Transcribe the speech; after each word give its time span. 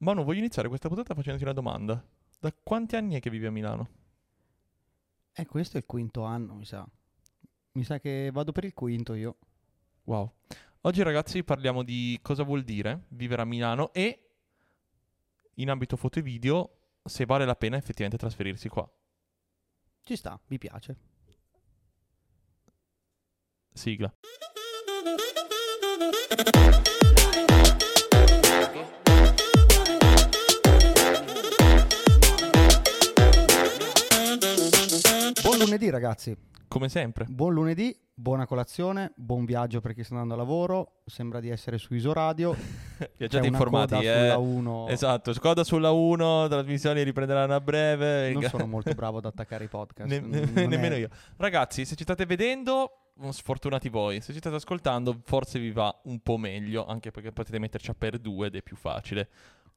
Manu, 0.00 0.24
voglio 0.24 0.38
iniziare 0.38 0.68
questa 0.68 0.88
puntata 0.88 1.14
facendoti 1.14 1.44
una 1.44 1.52
domanda. 1.52 2.02
Da 2.38 2.54
quanti 2.54 2.96
anni 2.96 3.16
è 3.16 3.20
che 3.20 3.28
vivi 3.28 3.44
a 3.44 3.50
Milano? 3.50 3.88
Eh, 5.32 5.44
questo 5.44 5.76
è 5.76 5.80
il 5.80 5.86
quinto 5.86 6.22
anno, 6.22 6.54
mi 6.54 6.64
sa. 6.64 6.86
Mi 7.72 7.84
sa 7.84 7.98
che 8.00 8.30
vado 8.32 8.50
per 8.50 8.64
il 8.64 8.72
quinto 8.72 9.12
io. 9.12 9.36
Wow. 10.04 10.32
Oggi 10.82 11.02
ragazzi 11.02 11.44
parliamo 11.44 11.82
di 11.82 12.18
cosa 12.22 12.44
vuol 12.44 12.62
dire 12.62 13.04
vivere 13.08 13.42
a 13.42 13.44
Milano 13.44 13.92
e 13.92 14.30
in 15.56 15.68
ambito 15.68 15.96
foto 15.96 16.18
e 16.18 16.22
video 16.22 16.78
se 17.04 17.26
vale 17.26 17.44
la 17.44 17.54
pena 17.54 17.76
effettivamente 17.76 18.16
trasferirsi 18.16 18.70
qua. 18.70 18.90
Ci 20.02 20.16
sta, 20.16 20.40
mi 20.46 20.56
piace. 20.56 20.96
Sigla. 23.74 24.10
Lunedì 35.64 35.90
ragazzi. 35.90 36.36
Come 36.68 36.88
sempre. 36.88 37.24
Buon 37.28 37.52
lunedì, 37.52 37.96
buona 38.14 38.46
colazione, 38.46 39.12
buon 39.16 39.44
viaggio 39.44 39.80
per 39.80 39.92
chi 39.92 40.04
sta 40.04 40.14
andando 40.14 40.34
a 40.34 40.36
lavoro. 40.36 41.00
Sembra 41.04 41.40
di 41.40 41.48
essere 41.48 41.78
su 41.78 41.94
Isoradio. 41.94 42.54
Viaggiate 43.16 43.28
C'è 43.28 43.38
una 43.38 43.46
informati, 43.46 43.94
coda 43.94 44.02
eh. 44.08 44.20
sulla 44.20 44.38
1. 44.38 44.88
Esatto, 44.88 45.32
scoda 45.32 45.64
sulla 45.64 45.90
1, 45.90 46.46
trasmissioni 46.48 47.02
riprenderanno 47.02 47.54
a 47.54 47.60
breve. 47.60 48.30
Non 48.32 48.42
sono 48.44 48.66
molto 48.66 48.92
bravo 48.94 49.18
ad 49.18 49.24
attaccare 49.24 49.64
i 49.64 49.68
podcast. 49.68 50.08
Ne- 50.08 50.20
ne- 50.20 50.40
non 50.44 50.58
è- 50.58 50.66
nemmeno 50.66 50.94
io. 50.94 51.08
Ragazzi, 51.36 51.84
se 51.84 51.96
ci 51.96 52.04
state 52.04 52.24
vedendo, 52.24 53.14
sfortunati 53.30 53.88
voi. 53.88 54.20
Se 54.20 54.32
ci 54.32 54.38
state 54.38 54.54
ascoltando, 54.54 55.20
forse 55.24 55.58
vi 55.58 55.72
va 55.72 55.92
un 56.04 56.20
po' 56.20 56.36
meglio, 56.36 56.86
anche 56.86 57.10
perché 57.10 57.32
potete 57.32 57.58
metterci 57.58 57.90
a 57.90 57.94
per 57.98 58.18
due 58.18 58.46
ed 58.46 58.54
è 58.54 58.62
più 58.62 58.76
facile. 58.76 59.28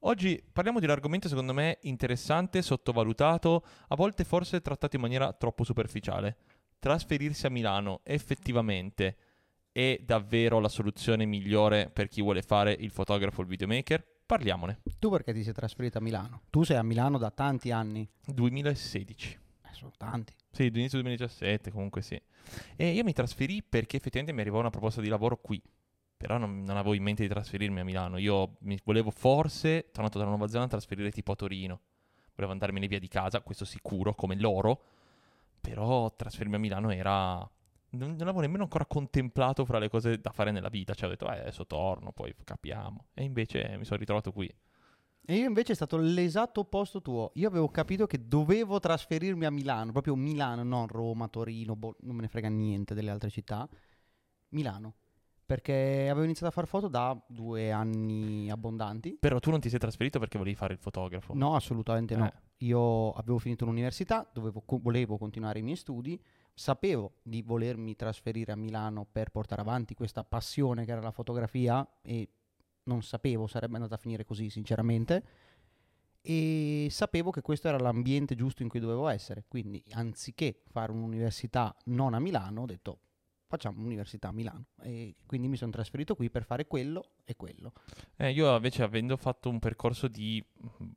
Oggi 0.06 0.42
parliamo 0.52 0.80
di 0.80 0.84
un 0.84 0.90
argomento 0.90 1.28
secondo 1.28 1.54
me 1.54 1.78
interessante, 1.82 2.60
sottovalutato, 2.60 3.64
a 3.88 3.96
volte 3.96 4.24
forse 4.24 4.60
trattato 4.60 4.96
in 4.96 5.02
maniera 5.02 5.32
troppo 5.32 5.64
superficiale. 5.64 6.36
Trasferirsi 6.78 7.46
a 7.46 7.50
Milano 7.50 8.00
effettivamente 8.04 9.16
è 9.72 9.98
davvero 10.04 10.58
la 10.60 10.68
soluzione 10.68 11.24
migliore 11.24 11.88
per 11.88 12.08
chi 12.08 12.20
vuole 12.20 12.42
fare 12.42 12.76
il 12.78 12.90
fotografo 12.90 13.40
o 13.40 13.42
il 13.44 13.48
videomaker? 13.48 14.06
Parliamone. 14.26 14.82
Tu 14.98 15.08
perché 15.08 15.32
ti 15.32 15.42
sei 15.42 15.54
trasferito 15.54 15.96
a 15.96 16.02
Milano? 16.02 16.42
Tu 16.50 16.64
sei 16.64 16.76
a 16.76 16.82
Milano 16.82 17.16
da 17.16 17.30
tanti 17.30 17.70
anni. 17.70 18.06
2016. 18.26 19.38
Eh, 19.62 19.72
sono 19.72 19.92
tanti. 19.96 20.34
Sì, 20.50 20.66
inizio 20.66 21.00
2017 21.00 21.70
comunque 21.70 22.02
sì. 22.02 22.20
E 22.76 22.90
io 22.90 23.04
mi 23.04 23.14
trasferì 23.14 23.62
perché 23.62 23.96
effettivamente 23.96 24.34
mi 24.34 24.42
arrivò 24.42 24.58
una 24.58 24.68
proposta 24.68 25.00
di 25.00 25.08
lavoro 25.08 25.38
qui. 25.38 25.62
Però 26.24 26.38
non, 26.38 26.62
non 26.62 26.78
avevo 26.78 26.94
in 26.94 27.02
mente 27.02 27.20
di 27.20 27.28
trasferirmi 27.28 27.80
a 27.80 27.84
Milano. 27.84 28.16
Io 28.16 28.56
mi 28.60 28.78
volevo 28.82 29.10
forse, 29.10 29.90
tornato 29.92 30.16
dalla 30.16 30.30
Nuova 30.30 30.48
Zelanda, 30.48 30.70
trasferire 30.70 31.10
tipo 31.10 31.32
a 31.32 31.36
Torino. 31.36 31.80
Volevo 32.34 32.52
andarmene 32.52 32.86
via 32.86 32.98
di 32.98 33.08
casa, 33.08 33.42
questo 33.42 33.66
sicuro, 33.66 34.14
come 34.14 34.34
loro. 34.40 34.84
Però 35.60 36.10
trasferirmi 36.16 36.56
a 36.56 36.58
Milano 36.58 36.90
era... 36.90 37.36
Non, 37.90 38.08
non 38.08 38.16
l'avevo 38.16 38.40
nemmeno 38.40 38.62
ancora 38.62 38.86
contemplato 38.86 39.66
fra 39.66 39.78
le 39.78 39.90
cose 39.90 40.18
da 40.18 40.30
fare 40.30 40.50
nella 40.50 40.70
vita. 40.70 40.94
Cioè 40.94 41.08
ho 41.08 41.10
detto, 41.10 41.30
eh, 41.30 41.40
adesso 41.40 41.66
torno, 41.66 42.10
poi 42.12 42.34
capiamo. 42.42 43.08
E 43.12 43.22
invece 43.22 43.74
mi 43.76 43.84
sono 43.84 43.98
ritrovato 43.98 44.32
qui. 44.32 44.50
E 45.26 45.34
io 45.34 45.46
invece 45.46 45.72
è 45.72 45.74
stato 45.74 45.98
l'esatto 45.98 46.60
opposto 46.60 47.02
tuo. 47.02 47.32
Io 47.34 47.48
avevo 47.48 47.68
capito 47.68 48.06
che 48.06 48.26
dovevo 48.26 48.80
trasferirmi 48.80 49.44
a 49.44 49.50
Milano, 49.50 49.92
proprio 49.92 50.14
Milano, 50.14 50.62
non 50.62 50.86
Roma, 50.86 51.28
Torino, 51.28 51.76
boh, 51.76 51.96
non 52.00 52.14
me 52.16 52.22
ne 52.22 52.28
frega 52.28 52.48
niente 52.48 52.94
delle 52.94 53.10
altre 53.10 53.28
città. 53.28 53.68
Milano. 54.52 54.94
Perché 55.46 56.08
avevo 56.08 56.24
iniziato 56.24 56.48
a 56.48 56.54
fare 56.54 56.66
foto 56.66 56.88
da 56.88 57.18
due 57.26 57.70
anni 57.70 58.50
abbondanti. 58.50 59.18
Però 59.20 59.38
tu 59.40 59.50
non 59.50 59.60
ti 59.60 59.68
sei 59.68 59.78
trasferito 59.78 60.18
perché 60.18 60.38
volevi 60.38 60.56
fare 60.56 60.72
il 60.72 60.78
fotografo. 60.78 61.34
No, 61.34 61.54
assolutamente 61.54 62.16
no. 62.16 62.26
Eh. 62.26 62.32
Io 62.64 63.12
avevo 63.12 63.38
finito 63.38 63.66
l'università, 63.66 64.28
dovevo- 64.32 64.64
volevo 64.66 65.18
continuare 65.18 65.58
i 65.58 65.62
miei 65.62 65.76
studi, 65.76 66.18
sapevo 66.54 67.16
di 67.22 67.42
volermi 67.42 67.94
trasferire 67.94 68.52
a 68.52 68.56
Milano 68.56 69.06
per 69.10 69.30
portare 69.30 69.60
avanti 69.60 69.94
questa 69.94 70.24
passione 70.24 70.84
che 70.86 70.92
era 70.92 71.02
la 71.02 71.10
fotografia 71.10 71.86
e 72.00 72.28
non 72.84 73.02
sapevo 73.02 73.46
sarebbe 73.46 73.74
andata 73.74 73.96
a 73.96 73.98
finire 73.98 74.24
così, 74.24 74.48
sinceramente. 74.50 75.24
E 76.22 76.86
sapevo 76.90 77.30
che 77.30 77.42
questo 77.42 77.68
era 77.68 77.78
l'ambiente 77.78 78.34
giusto 78.34 78.62
in 78.62 78.70
cui 78.70 78.80
dovevo 78.80 79.08
essere. 79.08 79.44
Quindi, 79.46 79.84
anziché 79.90 80.62
fare 80.70 80.90
un'università 80.90 81.76
non 81.86 82.14
a 82.14 82.18
Milano, 82.18 82.62
ho 82.62 82.66
detto 82.66 82.98
facciamo 83.54 83.78
un'università 83.78 84.28
a 84.28 84.32
Milano. 84.32 84.66
E 84.82 85.14
quindi 85.26 85.48
mi 85.48 85.56
sono 85.56 85.70
trasferito 85.70 86.14
qui 86.14 86.30
per 86.30 86.44
fare 86.44 86.66
quello 86.66 87.10
e 87.24 87.36
quello. 87.36 87.72
Eh, 88.16 88.30
io 88.30 88.54
invece 88.54 88.82
avendo 88.82 89.16
fatto 89.16 89.48
un 89.48 89.58
percorso 89.58 90.08
di 90.08 90.44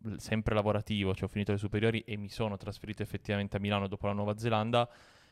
mh, 0.01 0.15
sempre 0.15 0.55
lavorativo, 0.55 1.13
cioè 1.13 1.25
ho 1.25 1.31
finito 1.31 1.51
le 1.51 1.57
superiori 1.57 2.01
e 2.01 2.17
mi 2.17 2.29
sono 2.29 2.57
trasferito 2.57 3.03
effettivamente 3.03 3.57
a 3.57 3.59
Milano 3.59 3.87
dopo 3.87 4.07
la 4.07 4.13
Nuova 4.13 4.37
Zelanda, 4.37 4.89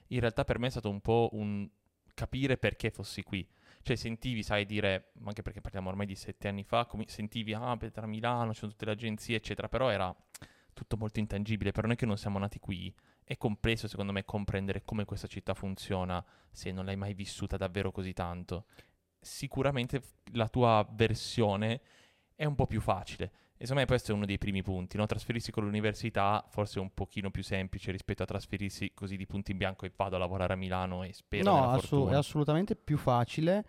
in 0.08 0.19
realtà 0.19 0.44
per 0.44 0.59
me 0.59 0.68
è 0.68 0.72
stato 0.72 0.90
un 0.90 1.02
po' 1.02 1.30
un 1.34 1.68
capire 2.13 2.58
perché 2.58 2.91
fossi 2.91 3.24
qui. 3.24 3.47
Cioè 3.81 3.96
sentivi, 3.96 4.42
sai, 4.42 4.66
dire, 4.66 5.12
anche 5.24 5.44
perché 5.44 5.62
parliamo 5.62 5.90
ormai 5.90 6.07
di 6.07 6.16
sette 6.16 6.47
anni 6.47 6.63
fa, 6.63 6.86
come 6.86 7.03
sentivi, 7.07 7.53
ah, 7.53 7.78
per 7.78 8.07
Milano, 8.07 8.52
ci 8.52 8.59
sono 8.59 8.72
tutte 8.72 8.86
le 8.86 8.92
agenzie, 8.92 9.36
eccetera, 9.36 9.69
però 9.69 9.90
era 9.90 10.16
tutto 10.75 10.97
molto 10.97 11.19
intangibile. 11.19 11.72
Per 11.72 11.88
noi 11.88 11.96
che 11.96 12.06
non 12.06 12.18
siamo 12.18 12.38
nati 12.38 12.59
qui, 12.59 12.94
è 13.24 13.38
complesso 13.38 13.88
secondo 13.88 14.12
me 14.12 14.24
comprendere 14.25 14.84
come 14.84 15.06
questa 15.06 15.25
città 15.25 15.56
funziona 15.56 16.24
se 16.52 16.72
non 16.72 16.86
l'hai 16.86 16.97
mai 16.97 17.16
vissuta 17.16 17.58
davvero 17.58 17.91
così 17.91 18.13
tanto. 18.13 18.66
Sicuramente 19.19 20.02
la 20.34 20.47
tua 20.47 20.88
versione 20.91 21.81
è 22.36 22.46
un 22.46 22.53
po' 22.53 22.68
più 22.68 22.81
facile. 22.81 23.31
E 23.58 23.62
secondo 23.62 23.81
me 23.81 23.86
questo 23.88 24.12
è 24.12 24.13
uno 24.13 24.25
dei 24.25 24.38
primi 24.38 24.62
punti, 24.62 24.97
no? 24.97 25.06
Trasferirsi 25.06 25.50
con 25.50 25.63
l'università 25.63 26.46
forse 26.50 26.78
è 26.78 26.81
un 26.81 26.94
pochino 26.94 27.31
più 27.31 27.42
semplice 27.42 27.90
rispetto 27.92 28.22
a 28.22 28.25
trasferirsi 28.25 28.92
così 28.94 29.16
di 29.16 29.25
punto 29.25 29.52
in 29.52 29.57
bianco 29.57 29.86
e 29.86 29.94
vado 29.96 30.18
a 30.18 30.19
lavorare 30.19 30.53
a 30.53 30.57
Milano 30.57 31.03
e 31.03 31.13
spero 31.13 31.50
No, 31.50 31.72
assu- 31.72 32.09
è 32.09 32.16
assolutamente 32.16 32.75
più 32.75 32.97
facile. 32.97 33.66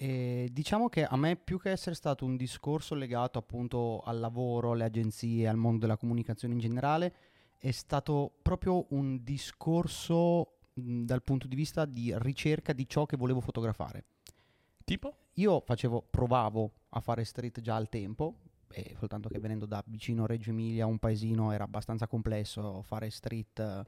E 0.00 0.48
diciamo 0.52 0.88
che 0.88 1.04
a 1.04 1.16
me 1.16 1.34
più 1.34 1.58
che 1.58 1.70
essere 1.70 1.96
stato 1.96 2.24
un 2.24 2.36
discorso 2.36 2.94
legato 2.94 3.36
appunto 3.36 3.98
al 4.04 4.20
lavoro, 4.20 4.70
alle 4.70 4.84
agenzie, 4.84 5.48
al 5.48 5.56
mondo 5.56 5.80
della 5.80 5.96
comunicazione 5.96 6.54
in 6.54 6.60
generale, 6.60 7.14
è 7.58 7.72
stato 7.72 8.32
proprio 8.40 8.86
un 8.90 9.24
discorso 9.24 10.58
mh, 10.74 11.02
dal 11.02 11.24
punto 11.24 11.48
di 11.48 11.56
vista 11.56 11.84
di 11.84 12.14
ricerca 12.18 12.72
di 12.72 12.88
ciò 12.88 13.06
che 13.06 13.16
volevo 13.16 13.40
fotografare. 13.40 14.04
Tipo? 14.84 15.30
Io 15.34 15.58
facevo, 15.66 16.06
provavo 16.08 16.72
a 16.90 17.00
fare 17.00 17.24
street 17.24 17.60
già 17.60 17.74
al 17.74 17.88
tempo, 17.88 18.36
e 18.70 18.94
soltanto 19.00 19.28
che 19.28 19.40
venendo 19.40 19.66
da 19.66 19.82
vicino 19.84 20.26
Reggio 20.26 20.50
Emilia, 20.50 20.86
un 20.86 20.98
paesino, 20.98 21.50
era 21.50 21.64
abbastanza 21.64 22.06
complesso 22.06 22.82
fare 22.82 23.10
street 23.10 23.84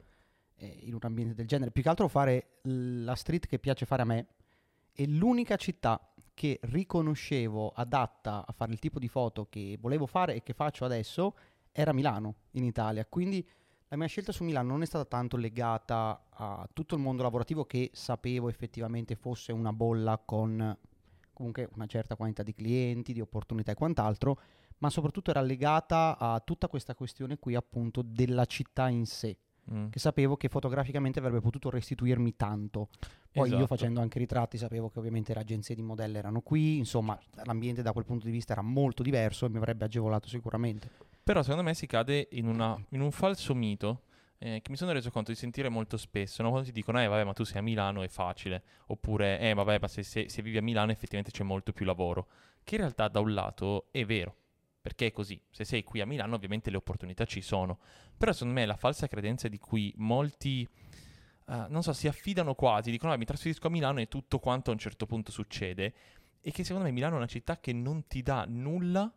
eh, 0.55 0.79
in 0.81 0.93
un 0.93 0.99
ambiente 1.03 1.35
del 1.35 1.47
genere. 1.47 1.71
Più 1.71 1.81
che 1.81 1.89
altro 1.89 2.09
fare 2.09 2.59
la 2.63 3.15
street 3.15 3.47
che 3.47 3.59
piace 3.59 3.85
fare 3.85 4.01
a 4.01 4.05
me. 4.05 4.27
E 4.93 5.07
l'unica 5.07 5.55
città 5.55 5.99
che 6.33 6.59
riconoscevo 6.63 7.69
adatta 7.75 8.45
a 8.45 8.51
fare 8.51 8.71
il 8.71 8.79
tipo 8.79 8.99
di 8.99 9.07
foto 9.07 9.47
che 9.49 9.77
volevo 9.79 10.05
fare 10.05 10.35
e 10.35 10.43
che 10.43 10.53
faccio 10.53 10.85
adesso 10.85 11.35
era 11.71 11.93
Milano, 11.93 12.35
in 12.51 12.63
Italia. 12.63 13.05
Quindi 13.05 13.47
la 13.87 13.97
mia 13.97 14.07
scelta 14.07 14.31
su 14.31 14.43
Milano 14.43 14.69
non 14.69 14.81
è 14.81 14.85
stata 14.85 15.05
tanto 15.05 15.37
legata 15.37 16.27
a 16.29 16.67
tutto 16.71 16.95
il 16.95 17.01
mondo 17.01 17.23
lavorativo 17.23 17.65
che 17.65 17.89
sapevo 17.93 18.49
effettivamente 18.49 19.15
fosse 19.15 19.51
una 19.51 19.73
bolla 19.73 20.17
con 20.17 20.77
comunque 21.33 21.69
una 21.73 21.85
certa 21.87 22.15
quantità 22.15 22.43
di 22.43 22.53
clienti, 22.53 23.13
di 23.13 23.21
opportunità 23.21 23.71
e 23.71 23.75
quant'altro, 23.75 24.39
ma 24.79 24.89
soprattutto 24.89 25.31
era 25.31 25.41
legata 25.41 26.17
a 26.17 26.39
tutta 26.39 26.67
questa 26.67 26.95
questione 26.95 27.37
qui 27.37 27.55
appunto 27.55 28.01
della 28.01 28.45
città 28.45 28.89
in 28.89 29.05
sé, 29.05 29.37
Mm. 29.71 29.89
che 29.89 29.99
sapevo 29.99 30.37
che 30.37 30.49
fotograficamente 30.49 31.19
avrebbe 31.19 31.39
potuto 31.39 31.69
restituirmi 31.69 32.35
tanto. 32.35 32.89
Poi 33.33 33.49
io 33.49 33.55
Esatto. 33.55 33.67
facendo 33.75 34.01
anche 34.01 34.19
ritratti 34.19 34.57
sapevo 34.57 34.89
che 34.89 34.99
ovviamente 34.99 35.33
le 35.33 35.39
agenzie 35.39 35.73
di 35.73 35.81
modello 35.81 36.17
erano 36.17 36.41
qui, 36.41 36.77
insomma 36.77 37.17
l'ambiente 37.45 37.81
da 37.81 37.93
quel 37.93 38.03
punto 38.05 38.25
di 38.25 38.31
vista 38.31 38.51
era 38.53 38.61
molto 38.61 39.03
diverso 39.03 39.45
e 39.45 39.49
mi 39.49 39.57
avrebbe 39.57 39.85
agevolato 39.85 40.27
sicuramente. 40.27 40.89
Però 41.23 41.41
secondo 41.41 41.63
me 41.63 41.73
si 41.73 41.87
cade 41.87 42.27
in, 42.31 42.47
una- 42.47 42.77
in 42.89 42.99
un 43.01 43.11
falso 43.11 43.53
mito 43.55 44.01
eh, 44.39 44.59
che 44.61 44.69
mi 44.71 44.75
sono 44.75 44.91
reso 44.91 45.11
conto 45.11 45.31
di 45.31 45.37
sentire 45.37 45.69
molto 45.69 45.95
spesso, 45.97 46.41
no? 46.41 46.49
quando 46.49 46.67
ti 46.67 46.73
dicono, 46.73 46.99
eh 47.01 47.07
vabbè 47.07 47.23
ma 47.23 47.31
tu 47.33 47.43
sei 47.43 47.59
a 47.59 47.61
Milano 47.61 48.01
è 48.01 48.07
facile, 48.09 48.63
oppure, 48.87 49.39
eh 49.39 49.53
vabbè 49.53 49.77
ma 49.79 49.87
se, 49.87 50.03
se- 50.03 50.27
se 50.29 50.41
vivi 50.41 50.57
a 50.57 50.61
Milano 50.63 50.91
effettivamente 50.91 51.31
c'è 51.31 51.43
molto 51.43 51.71
più 51.71 51.85
lavoro, 51.85 52.27
che 52.63 52.75
in 52.75 52.81
realtà 52.81 53.07
da 53.07 53.19
un 53.19 53.33
lato 53.33 53.87
è 53.91 54.03
vero, 54.03 54.35
perché 54.81 55.05
è 55.05 55.11
così, 55.11 55.39
se 55.51 55.63
sei 55.63 55.83
qui 55.83 56.01
a 56.01 56.07
Milano 56.07 56.35
ovviamente 56.35 56.69
le 56.71 56.77
opportunità 56.77 57.23
ci 57.25 57.39
sono, 57.41 57.77
però 58.17 58.33
secondo 58.33 58.55
me 58.55 58.65
la 58.65 58.75
falsa 58.75 59.07
credenza 59.07 59.47
di 59.47 59.57
cui 59.59 59.93
molti... 59.97 60.67
eh, 61.47 61.65
non 61.69 61.83
so, 61.83 61.93
si 61.93 62.07
affidano 62.07 62.55
quasi, 62.55 62.91
dicono, 62.91 63.13
"Ah, 63.13 63.17
mi 63.17 63.25
trasferisco 63.25 63.67
a 63.67 63.69
Milano 63.69 63.99
e 63.99 64.07
tutto 64.07 64.39
quanto 64.39 64.69
a 64.69 64.73
un 64.73 64.79
certo 64.79 65.05
punto 65.05 65.31
succede, 65.31 65.93
e 66.41 66.51
che 66.51 66.63
secondo 66.63 66.87
me 66.87 66.93
Milano 66.93 67.15
è 67.15 67.17
una 67.17 67.27
città 67.27 67.59
che 67.59 67.73
non 67.73 68.07
ti 68.07 68.21
dà 68.21 68.45
nulla 68.47 69.11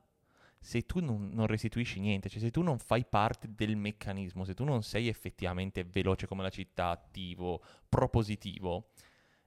se 0.58 0.86
tu 0.86 1.00
non, 1.00 1.30
non 1.32 1.46
restituisci 1.46 2.00
niente, 2.00 2.30
cioè 2.30 2.40
se 2.40 2.50
tu 2.50 2.62
non 2.62 2.78
fai 2.78 3.04
parte 3.04 3.50
del 3.54 3.76
meccanismo, 3.76 4.44
se 4.44 4.54
tu 4.54 4.64
non 4.64 4.82
sei 4.82 5.08
effettivamente 5.08 5.84
veloce 5.84 6.26
come 6.26 6.42
la 6.42 6.48
città, 6.48 6.88
attivo, 6.88 7.62
propositivo, 7.88 8.88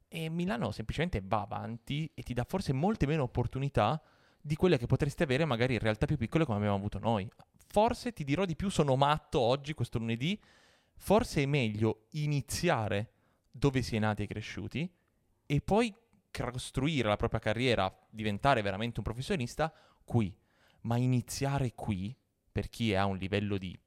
e 0.08 0.30
Milano 0.30 0.72
semplicemente 0.72 1.22
va 1.24 1.42
avanti 1.42 2.10
e 2.14 2.22
ti 2.22 2.34
dà 2.34 2.44
forse 2.44 2.72
molte 2.72 3.08
meno 3.08 3.24
opportunità 3.24 4.02
di 4.40 4.56
quelle 4.56 4.78
che 4.78 4.86
potreste 4.86 5.24
avere 5.24 5.44
magari 5.44 5.74
in 5.74 5.80
realtà 5.80 6.06
più 6.06 6.18
piccole 6.18 6.46
come 6.46 6.58
abbiamo 6.58 6.76
avuto 6.76 7.00
noi. 7.00 7.28
Forse 7.68 8.14
ti 8.14 8.24
dirò 8.24 8.46
di 8.46 8.56
più, 8.56 8.70
sono 8.70 8.96
matto 8.96 9.40
oggi, 9.40 9.74
questo 9.74 9.98
lunedì, 9.98 10.40
forse 10.98 11.44
è 11.44 11.46
meglio 11.46 12.08
iniziare 12.12 13.12
dove 13.52 13.82
si 13.82 13.96
è 13.96 14.00
nati 14.00 14.24
e 14.24 14.28
cresciuti 14.28 14.92
e 15.46 15.62
poi 15.62 15.94
costruire 16.30 17.08
la 17.08 17.16
propria 17.16 17.40
carriera, 17.40 17.92
diventare 18.10 18.62
veramente 18.62 19.00
un 19.00 19.06
professionista 19.06 19.74
qui. 20.04 20.36
Ma 20.82 20.98
iniziare 20.98 21.74
qui, 21.74 22.16
per 22.52 22.70
chi 22.70 22.94
ha 22.94 23.06
un 23.06 23.18
livello 23.18 23.58
di 23.58 23.78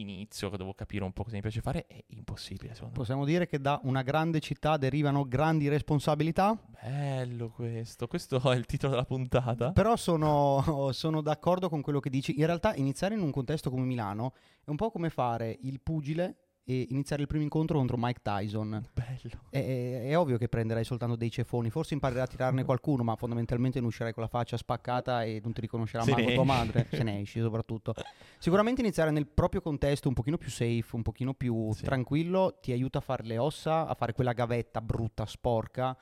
inizio, 0.00 0.50
che 0.50 0.56
devo 0.56 0.74
capire 0.74 1.04
un 1.04 1.12
po' 1.12 1.22
cosa 1.22 1.36
mi 1.36 1.42
piace 1.42 1.60
fare, 1.60 1.86
è 1.86 2.02
impossibile 2.08 2.74
secondo 2.74 2.94
Possiamo 2.94 3.24
dire 3.24 3.46
che 3.46 3.60
da 3.60 3.80
una 3.84 4.02
grande 4.02 4.40
città 4.40 4.76
derivano 4.76 5.26
grandi 5.26 5.68
responsabilità? 5.68 6.58
Bello 6.82 7.50
questo, 7.50 8.06
questo 8.06 8.40
è 8.50 8.56
il 8.56 8.66
titolo 8.66 8.92
della 8.92 9.04
puntata. 9.04 9.72
Però 9.72 9.96
sono, 9.96 10.90
sono 10.92 11.20
d'accordo 11.20 11.68
con 11.68 11.80
quello 11.80 12.00
che 12.00 12.10
dici. 12.10 12.38
In 12.38 12.46
realtà 12.46 12.74
iniziare 12.74 13.14
in 13.14 13.20
un 13.20 13.30
contesto 13.30 13.70
come 13.70 13.84
Milano 13.84 14.34
è 14.64 14.70
un 14.70 14.76
po' 14.76 14.90
come 14.90 15.10
fare 15.10 15.58
il 15.62 15.80
pugile 15.80 16.36
e 16.64 16.86
iniziare 16.90 17.22
il 17.22 17.28
primo 17.28 17.42
incontro 17.42 17.78
contro 17.78 17.96
Mike 17.98 18.20
Tyson. 18.22 18.88
Bello. 18.92 19.42
È, 19.50 19.58
è, 19.58 20.02
è, 20.08 20.18
ovvio 20.18 20.38
che 20.38 20.48
prenderai 20.48 20.84
soltanto 20.84 21.16
dei 21.16 21.30
ceffoni, 21.30 21.70
forse 21.70 21.94
imparerai 21.94 22.24
a 22.24 22.26
tirarne 22.26 22.64
qualcuno, 22.64 23.02
ma 23.02 23.16
fondamentalmente 23.16 23.80
ne 23.80 23.86
uscirai 23.86 24.12
con 24.12 24.22
la 24.22 24.28
faccia 24.28 24.56
spaccata 24.56 25.24
e 25.24 25.40
non 25.42 25.52
ti 25.52 25.60
riconoscerà 25.60 26.04
mai 26.04 26.24
ne 26.24 26.34
tua 26.34 26.44
madre, 26.44 26.86
se 26.90 27.02
ne 27.02 27.20
esci 27.20 27.40
soprattutto. 27.40 27.94
Sicuramente 28.38 28.80
iniziare 28.80 29.10
nel 29.10 29.26
proprio 29.26 29.60
contesto 29.60 30.08
un 30.08 30.14
pochino 30.14 30.38
più 30.38 30.50
safe, 30.50 30.86
un 30.92 31.02
pochino 31.02 31.34
più 31.34 31.72
Sì. 31.72 31.84
tranquillo, 31.84 32.58
ti 32.60 32.72
aiuta 32.72 32.98
a 32.98 33.02
fare 33.02 33.24
le 33.24 33.38
ossa, 33.38 33.86
a 33.86 33.94
fare 33.94 34.12
quella 34.12 34.32
gavetta 34.32 34.80
brutta, 34.80 35.26
sporca, 35.26 35.96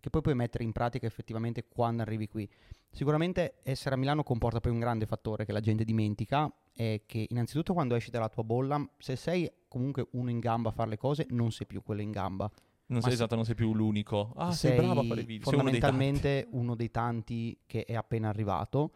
che 0.00 0.10
poi 0.10 0.22
puoi 0.22 0.34
mettere 0.34 0.64
in 0.64 0.72
pratica 0.72 1.06
effettivamente 1.06 1.66
quando 1.68 2.02
arrivi 2.02 2.28
qui. 2.28 2.48
Sicuramente 2.90 3.56
essere 3.62 3.94
a 3.94 3.98
Milano 3.98 4.22
comporta 4.22 4.60
poi 4.60 4.72
un 4.72 4.78
grande 4.78 5.04
fattore 5.04 5.44
che 5.44 5.52
la 5.52 5.60
gente 5.60 5.84
dimentica, 5.84 6.50
è 6.72 7.02
che 7.06 7.26
innanzitutto 7.28 7.72
quando 7.72 7.94
esci 7.94 8.10
dalla 8.10 8.28
tua 8.28 8.44
bolla, 8.44 8.82
se 8.98 9.16
sei 9.16 9.50
comunque 9.76 10.08
uno 10.12 10.30
in 10.30 10.38
gamba 10.38 10.70
a 10.70 10.72
fare 10.72 10.88
le 10.88 10.96
cose, 10.96 11.26
non 11.30 11.52
sei 11.52 11.66
più 11.66 11.82
quello 11.82 12.00
in 12.00 12.10
gamba. 12.10 12.50
Non 12.86 13.02
sei 13.02 13.10
se- 13.10 13.16
esatto, 13.16 13.34
non 13.34 13.44
sei 13.44 13.54
più 13.54 13.74
l'unico. 13.74 14.32
Ah, 14.36 14.52
sei, 14.52 14.76
bravo 14.76 15.00
a 15.00 15.04
fare 15.04 15.22
video. 15.22 15.48
Sei 15.48 15.58
uno 15.58 15.70
dei 15.70 15.80
fondamentalmente 15.80 16.48
uno 16.52 16.74
dei 16.74 16.90
tanti 16.90 17.58
che 17.66 17.84
è 17.84 17.94
appena 17.94 18.28
arrivato 18.28 18.92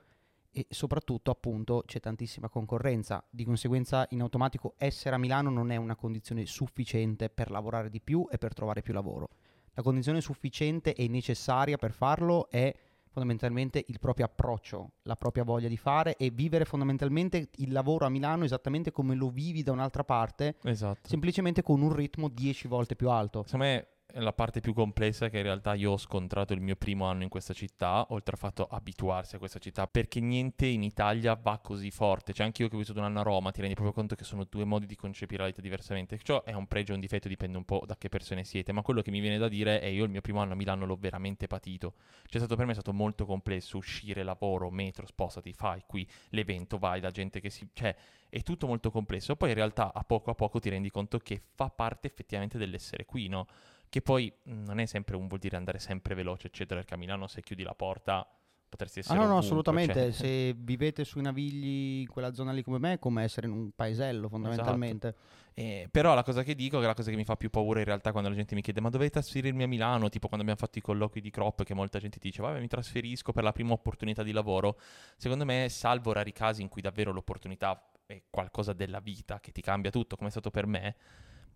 e 0.53 0.67
soprattutto 0.71 1.31
appunto 1.31 1.83
c'è 1.87 2.01
tantissima 2.01 2.49
concorrenza, 2.49 3.23
di 3.29 3.45
conseguenza 3.45 4.07
in 4.11 4.23
automatico 4.23 4.75
essere 4.79 5.15
a 5.15 5.19
Milano 5.19 5.51
non 5.51 5.71
è 5.71 5.77
una 5.77 5.97
condizione 5.97 6.47
sufficiente 6.47 7.29
per 7.29 7.51
lavorare 7.51 7.91
di 7.91 8.01
più 8.01 8.27
e 8.31 8.39
per 8.39 8.55
trovare 8.55 8.81
più 8.81 8.95
lavoro. 8.95 9.29
La 9.75 9.83
condizione 9.83 10.21
sufficiente 10.21 10.95
e 10.95 11.07
necessaria 11.09 11.77
per 11.77 11.93
farlo 11.93 12.49
è 12.49 12.75
fondamentalmente 13.11 13.85
il 13.89 13.99
proprio 13.99 14.27
approccio, 14.27 14.93
la 15.03 15.17
propria 15.17 15.45
voglia 15.45 15.69
di 15.69 15.77
fare 15.77 16.17
e 16.17 16.31
vivere 16.31 16.65
fondamentalmente 16.65 17.51
il 17.57 17.73
lavoro 17.73 18.07
a 18.07 18.09
Milano 18.09 18.45
esattamente 18.45 18.93
come 18.93 19.15
lo 19.15 19.29
vivi 19.29 19.63
da 19.63 19.73
un'altra 19.73 20.05
parte, 20.05 20.57
Esatto. 20.63 21.09
semplicemente 21.09 21.63
con 21.63 21.83
un 21.83 21.93
ritmo 21.93 22.29
10 22.29 22.69
volte 22.69 22.97
più 22.97 23.11
alto. 23.11 23.43
Secondo 23.45 23.65
me 23.67 23.87
la 24.15 24.33
parte 24.33 24.61
più 24.61 24.73
complessa 24.73 25.29
che 25.29 25.39
in 25.39 25.43
realtà 25.43 25.75
io 25.75 25.93
ho 25.93 25.97
scontrato 25.97 26.53
il 26.53 26.61
mio 26.61 26.77
primo 26.77 27.07
anno 27.07 27.23
in 27.23 27.29
questa 27.29 27.53
città, 27.55 28.07
oltre 28.11 28.33
al 28.33 28.39
fatto 28.39 28.67
abituarsi 28.67 29.37
a 29.37 29.39
questa 29.39 29.59
città, 29.59 29.87
perché 29.87 30.21
niente 30.21 30.67
in 30.67 30.83
Italia 30.83 31.35
va 31.35 31.59
così 31.59 31.91
forte. 31.91 32.33
Cioè 32.33 32.47
anche 32.47 32.63
io 32.63 32.69
che 32.69 32.77
ho 32.77 32.79
vissuto 32.79 32.99
un 32.99 33.05
anno 33.05 33.21
a 33.21 33.23
Roma, 33.23 33.51
ti 33.51 33.61
rendi 33.61 33.75
proprio 33.75 33.95
conto 33.95 34.15
che 34.15 34.25
sono 34.25 34.45
due 34.49 34.65
modi 34.65 34.87
di 34.87 34.97
concepire 34.97 35.43
la 35.43 35.49
vita 35.49 35.61
diversamente. 35.61 36.19
Ciò 36.23 36.43
è 36.45 36.53
un 36.53 36.67
pregio 36.67 36.93
e 36.93 36.95
un 36.95 37.01
difetto, 37.01 37.29
dipende 37.29 37.57
un 37.57 37.65
po' 37.65 37.83
da 37.87 37.97
che 37.97 38.09
persone 38.09 38.45
siete, 38.45 38.73
ma 38.73 38.83
quello 38.83 39.03
che 39.03 39.11
mi 39.11 39.21
viene 39.21 39.39
da 39.39 39.49
dire 39.49 39.81
è 39.81 39.87
io 39.87 40.05
il 40.05 40.11
mio 40.11 40.21
primo 40.21 40.41
anno 40.41 40.53
a 40.53 40.57
Milano 40.57 40.87
l'ho 40.87 40.97
veramente 40.97 41.47
patito. 41.47 41.95
Cioè 42.27 42.39
stato 42.41 42.57
per 42.57 42.65
me 42.65 42.73
è 42.73 42.75
stato 42.75 42.93
molto 42.93 43.25
complesso 43.27 43.77
uscire, 43.77 44.23
lavoro, 44.23 44.71
metro, 44.71 45.07
spostati, 45.07 45.53
fai 45.53 45.83
qui 45.87 46.09
l'evento, 46.31 46.79
vai, 46.79 47.01
la 47.01 47.11
gente 47.11 47.41
che 47.41 47.51
si... 47.51 47.69
cioè 47.73 47.95
è 48.31 48.43
tutto 48.43 48.67
molto 48.67 48.91
complesso. 48.91 49.37
Poi 49.37 49.51
in 49.51 49.57
realtà 49.57 49.93
a 49.93 50.05
poco 50.05 50.31
a 50.31 50.35
poco 50.35 50.59
ti 50.61 50.71
rendi 50.71 50.91
conto 50.91 51.19
che 51.19 51.43
fa 51.55 51.69
parte 51.69 52.07
effettivamente 52.07 52.57
dell'essere 52.57 53.05
qui, 53.05 53.29
no? 53.29 53.47
Che 53.91 54.01
poi 54.03 54.33
non 54.45 54.79
è 54.79 54.87
sempre 54.87 55.17
un 55.17 55.27
vuol 55.27 55.41
dire 55.41 55.57
andare 55.57 55.81
sempre 55.81 56.15
veloce, 56.15 56.47
eccetera, 56.47 56.79
perché 56.79 56.95
a 56.95 56.97
Milano 56.97 57.27
se 57.27 57.43
chiudi 57.43 57.63
la 57.65 57.75
porta 57.75 58.27
potresti 58.71 59.01
Ah 59.01 59.03
essere 59.03 59.19
no, 59.19 59.23
no, 59.25 59.29
ovunque, 59.39 59.47
assolutamente. 59.47 59.95
cioè- 59.95 60.13
Se 60.13 60.55
vivete 60.57 61.05
sui 61.05 61.23
Navigli 61.23 62.03
in 62.03 62.07
quella 62.09 62.33
zona 62.33 62.53
lì 62.53 62.63
come 62.63 62.79
me, 62.79 62.93
è 62.95 62.99
come 63.01 63.25
essere 63.25 63.49
in 63.49 63.53
un 63.53 63.71
paesello 63.75 64.29
fondamentalmente. 64.29 65.15
Eh, 65.55 65.89
però 65.91 66.15
la 66.15 66.23
cosa 66.23 66.45
che 66.45 66.55
dico, 66.55 66.79
che 66.79 66.85
è 66.85 66.87
la 66.87 66.95
cosa 66.95 67.11
che 67.11 67.17
mi 67.17 67.25
fa 67.25 67.37
più 67.37 67.51
paura 67.51 67.81
in 67.81 67.85
realtà 67.85 68.13
quando 68.13 68.29
la 68.31 68.37
gente 68.37 68.55
mi 68.55 68.63
chiede 68.63 68.81
ma 68.81 68.89
dove 68.89 69.11
trasferirmi 69.11 69.65
a 69.65 69.67
Milano, 69.67 70.09
tipo 70.09 70.29
quando 70.29 70.47
abbiamo 70.47 70.65
fatto 70.65 70.79
i 70.79 70.83
colloqui 70.83 71.21
di 71.21 71.31
crop 71.31 71.65
che 71.65 71.75
molta 71.75 71.99
gente 71.99 72.19
dice 72.21 72.41
vabbè 72.41 72.61
mi 72.61 72.69
trasferisco 72.69 73.33
per 73.33 73.43
la 73.43 73.51
prima 73.53 73.73
opportunità 73.73 74.23
di 74.23 74.31
lavoro, 74.31 74.79
secondo 75.17 75.45
me 75.45 75.67
salvo 75.69 76.13
rari 76.13 76.33
casi 76.33 76.63
in 76.63 76.69
cui 76.69 76.81
davvero 76.81 77.11
l'opportunità 77.11 77.91
è 78.07 78.23
qualcosa 78.31 78.73
della 78.73 79.01
vita 79.01 79.41
che 79.41 79.51
ti 79.51 79.61
cambia 79.61 79.91
tutto 79.91 80.15
come 80.15 80.29
è 80.29 80.31
stato 80.31 80.51
per 80.51 80.67
me, 80.67 80.95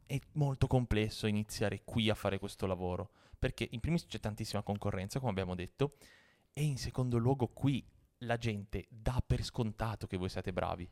è 0.07 0.19
molto 0.33 0.67
complesso 0.67 1.27
iniziare 1.27 1.83
qui 1.85 2.09
a 2.11 2.15
fare 2.15 2.39
questo 2.39 2.67
lavoro, 2.67 3.11
perché 3.39 3.69
in 3.71 3.81
primis 3.81 4.07
c'è 4.07 4.21
tantissima 4.21 4.63
concorrenza 4.63 5.19
come 5.19 5.31
abbiamo 5.31 5.55
detto 5.55 5.93
e 6.53 6.63
in 6.63 6.79
secondo 6.79 7.19
luogo 7.19 7.49
qui 7.49 7.85
la 8.19 8.37
gente 8.37 8.87
dà 8.89 9.23
per 9.27 9.43
scontato 9.43 10.07
che 10.07 10.17
voi 10.17 10.29
siate 10.29 10.53
bravi 10.53 10.89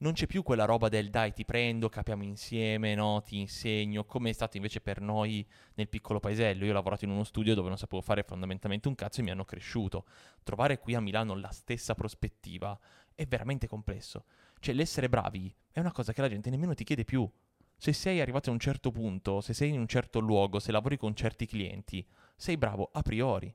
non 0.00 0.12
c'è 0.12 0.26
più 0.26 0.42
quella 0.42 0.64
roba 0.64 0.88
del 0.88 1.10
dai 1.10 1.32
ti 1.32 1.44
prendo, 1.44 1.88
capiamo 1.88 2.22
insieme, 2.22 2.94
no, 2.94 3.22
ti 3.22 3.38
insegno, 3.38 4.04
come 4.04 4.30
è 4.30 4.32
stato 4.32 4.56
invece 4.56 4.80
per 4.80 5.00
noi 5.00 5.46
nel 5.74 5.88
piccolo 5.88 6.20
paesello. 6.20 6.64
Io 6.64 6.70
ho 6.70 6.74
lavorato 6.74 7.04
in 7.04 7.10
uno 7.10 7.24
studio 7.24 7.54
dove 7.54 7.68
non 7.68 7.76
sapevo 7.76 8.00
fare 8.00 8.22
fondamentalmente 8.22 8.88
un 8.88 8.94
cazzo 8.94 9.20
e 9.20 9.24
mi 9.24 9.30
hanno 9.30 9.44
cresciuto. 9.44 10.06
Trovare 10.42 10.78
qui 10.78 10.94
a 10.94 11.00
Milano 11.00 11.34
la 11.34 11.50
stessa 11.50 11.94
prospettiva 11.94 12.78
è 13.14 13.26
veramente 13.26 13.66
complesso. 13.66 14.24
Cioè 14.58 14.74
l'essere 14.74 15.10
bravi 15.10 15.54
è 15.70 15.80
una 15.80 15.92
cosa 15.92 16.14
che 16.14 16.22
la 16.22 16.28
gente 16.28 16.48
nemmeno 16.48 16.74
ti 16.74 16.84
chiede 16.84 17.04
più. 17.04 17.30
Se 17.82 17.94
sei 17.94 18.20
arrivato 18.20 18.50
a 18.50 18.52
un 18.52 18.58
certo 18.58 18.90
punto, 18.90 19.40
se 19.40 19.54
sei 19.54 19.70
in 19.70 19.78
un 19.78 19.86
certo 19.86 20.18
luogo, 20.18 20.58
se 20.58 20.70
lavori 20.70 20.98
con 20.98 21.14
certi 21.14 21.46
clienti, 21.46 22.06
sei 22.36 22.58
bravo 22.58 22.90
a 22.92 23.00
priori. 23.00 23.50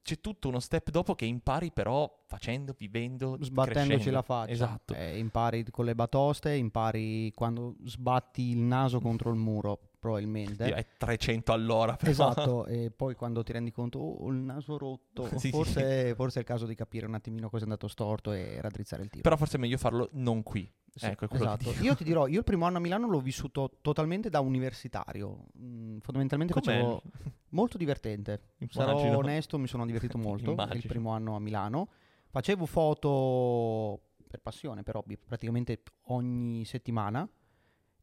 C'è 0.00 0.20
tutto 0.20 0.46
uno 0.46 0.60
step 0.60 0.90
dopo 0.90 1.16
che 1.16 1.24
impari 1.24 1.72
però 1.72 2.22
facendo, 2.26 2.72
vivendo, 2.78 3.36
Sbattendoci 3.40 3.88
crescendo. 3.88 4.16
la 4.16 4.22
faccia. 4.22 4.52
Esatto. 4.52 4.94
Eh, 4.94 5.18
impari 5.18 5.64
con 5.72 5.86
le 5.86 5.96
batoste, 5.96 6.52
impari 6.54 7.32
quando 7.34 7.74
sbatti 7.82 8.50
il 8.50 8.58
naso 8.58 9.00
contro 9.00 9.30
il 9.30 9.36
muro, 9.36 9.76
probabilmente. 9.98 10.62
Direi 10.62 10.86
300 10.96 11.52
all'ora 11.52 11.96
però. 11.96 12.12
Esatto, 12.12 12.66
e 12.66 12.92
poi 12.92 13.16
quando 13.16 13.42
ti 13.42 13.50
rendi 13.50 13.72
conto, 13.72 13.98
oh, 13.98 14.30
il 14.30 14.36
naso 14.36 14.78
rotto, 14.78 15.26
Sì, 15.36 15.38
sì. 15.38 15.50
forse, 15.50 16.14
forse 16.14 16.36
è 16.36 16.42
il 16.42 16.46
caso 16.46 16.66
di 16.66 16.76
capire 16.76 17.06
un 17.06 17.14
attimino 17.14 17.48
cosa 17.48 17.62
è 17.62 17.66
andato 17.66 17.88
storto 17.88 18.30
e 18.30 18.60
raddrizzare 18.60 19.02
il 19.02 19.08
tiro. 19.08 19.22
Però 19.22 19.36
forse 19.36 19.56
è 19.56 19.58
meglio 19.60 19.78
farlo 19.78 20.10
non 20.12 20.44
qui. 20.44 20.72
Sì, 20.98 21.06
ecco, 21.06 21.26
esatto. 21.30 21.72
Io 21.82 21.94
ti 21.94 22.04
dirò, 22.04 22.26
io 22.26 22.38
il 22.38 22.44
primo 22.44 22.64
anno 22.64 22.78
a 22.78 22.80
Milano 22.80 23.06
l'ho 23.06 23.20
vissuto 23.20 23.78
totalmente 23.82 24.30
da 24.30 24.40
universitario. 24.40 25.44
Mm, 25.58 25.98
fondamentalmente 25.98 26.54
Com'è? 26.54 26.64
facevo 26.64 27.02
molto 27.50 27.76
divertente. 27.76 28.54
Sarò 28.70 28.92
Immagino. 28.92 29.18
onesto, 29.18 29.58
mi 29.58 29.66
sono 29.66 29.84
divertito 29.84 30.16
molto 30.18 30.54
il 30.72 30.84
primo 30.86 31.10
anno 31.10 31.36
a 31.36 31.38
Milano. 31.40 31.88
Facevo 32.30 32.64
foto 32.66 34.00
per 34.26 34.40
passione, 34.40 34.82
per 34.82 34.96
hobby, 34.96 35.16
praticamente 35.18 35.82
ogni 36.06 36.64
settimana. 36.64 37.28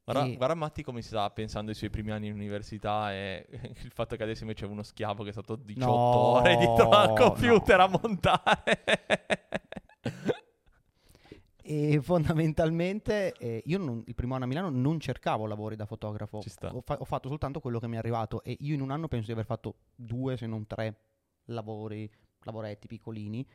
Guarda, 0.06 0.26
E- 0.26 0.36
guarda 0.36 0.54
Matti 0.54 0.84
come 0.84 1.02
si 1.02 1.08
sta 1.08 1.30
pensando 1.32 1.72
ai 1.72 1.78
suoi 1.78 1.90
primi 1.90 2.12
anni 2.12 2.28
in 2.28 2.34
università 2.34 3.12
e 3.14 3.48
il 3.84 3.92
fatto 3.92 4.16
che 4.16 4.24
adesso 4.24 4.44
invece 4.44 4.66
è 4.66 4.68
uno 4.68 4.84
schiavo 4.84 5.24
che 5.24 5.30
è 5.30 5.32
stato 5.32 5.56
18 5.56 5.86
No, 5.92 5.98
ore 5.98 6.58
dietro 6.58 6.90
al 6.90 7.14
computer 7.14 7.78
no. 7.78 7.84
a 7.86 7.88
montare. 8.02 8.84
E 11.66 12.00
fondamentalmente 12.04 13.34
eh, 13.38 13.64
io 13.66 13.78
non- 13.78 14.04
il 14.06 14.16
primo 14.16 14.36
anno 14.36 14.44
a 14.44 14.48
Milano 14.48 14.70
non 14.70 15.00
cercavo 15.00 15.46
lavori 15.46 15.76
da 15.78 15.86
fotografo, 15.86 16.40
ho, 16.72 16.82
fa- 16.82 17.00
ho 17.00 17.06
fatto 17.06 17.30
soltanto 17.30 17.60
quello 17.62 17.80
che 17.80 17.88
mi 17.88 17.96
è 17.96 18.00
arrivato 18.00 18.44
e 18.44 18.58
io 18.60 18.74
in 18.76 18.82
un 18.82 18.92
anno 18.92 19.08
penso 19.08 19.28
di 19.28 19.32
aver 19.32 19.46
fatto 19.46 19.76
due 19.96 20.36
se 20.36 20.46
non 20.46 20.68
tre 20.68 20.96
lavori, 21.46 22.10
lavoretti 22.42 22.88
piccolini 22.88 23.46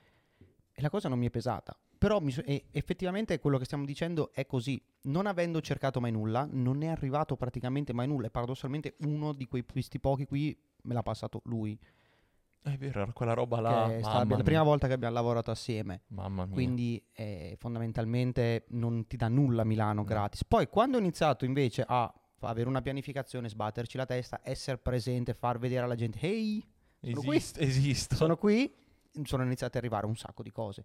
e 0.72 0.80
la 0.80 0.90
cosa 0.90 1.08
non 1.08 1.18
mi 1.18 1.26
è 1.26 1.30
pesata. 1.30 1.78
Però 1.98 2.22
so- 2.28 2.42
effettivamente 2.44 3.38
quello 3.40 3.58
che 3.58 3.64
stiamo 3.64 3.84
dicendo 3.84 4.32
è 4.32 4.46
così, 4.46 4.80
non 5.02 5.26
avendo 5.26 5.60
cercato 5.60 6.00
mai 6.00 6.12
nulla, 6.12 6.48
non 6.50 6.82
è 6.82 6.86
arrivato 6.86 7.36
praticamente 7.36 7.92
mai 7.92 8.06
nulla 8.06 8.28
e 8.28 8.30
paradossalmente 8.30 8.94
uno 9.00 9.34
di 9.34 9.46
quei 9.46 9.64
questi 9.66 9.98
pochi 9.98 10.24
qui 10.24 10.56
me 10.82 10.94
l'ha 10.94 11.02
passato 11.02 11.42
lui, 11.44 11.78
è 12.72 12.76
vero, 12.76 13.00
era 13.02 13.12
quella 13.12 13.34
roba 13.34 13.60
là. 13.60 13.92
è 13.94 14.00
stata 14.00 14.37
la 14.37 14.42
prima 14.42 14.62
volta 14.62 14.87
che 14.87 14.92
abbiamo 14.92 15.14
lavorato 15.14 15.50
assieme. 15.50 16.02
Mamma 16.08 16.44
mia. 16.44 16.54
Quindi 16.54 17.02
eh, 17.12 17.56
fondamentalmente 17.58 18.64
non 18.68 19.06
ti 19.06 19.16
dà 19.16 19.28
nulla 19.28 19.64
Milano 19.64 20.00
No. 20.00 20.04
gratis. 20.04 20.44
Poi 20.44 20.68
quando 20.68 20.96
ho 20.96 21.00
iniziato 21.00 21.44
invece 21.44 21.84
a 21.87 22.12
avere 22.40 22.68
una 22.68 22.82
pianificazione, 22.82 23.48
sbatterci 23.48 23.96
la 23.96 24.06
testa, 24.06 24.40
essere 24.42 24.78
presente, 24.78 25.34
far 25.34 25.58
vedere 25.58 25.84
alla 25.84 25.96
gente, 25.96 26.18
ehi, 26.20 26.64
sono 27.00 27.20
qui. 27.22 27.37
Esist- 27.37 27.60
esisto. 27.60 28.14
sono 28.14 28.37
qui, 28.37 28.72
sono 29.25 29.42
iniziate 29.42 29.78
ad 29.78 29.84
arrivare 29.84 30.06
un 30.06 30.16
sacco 30.16 30.42
di 30.42 30.50
cose. 30.52 30.84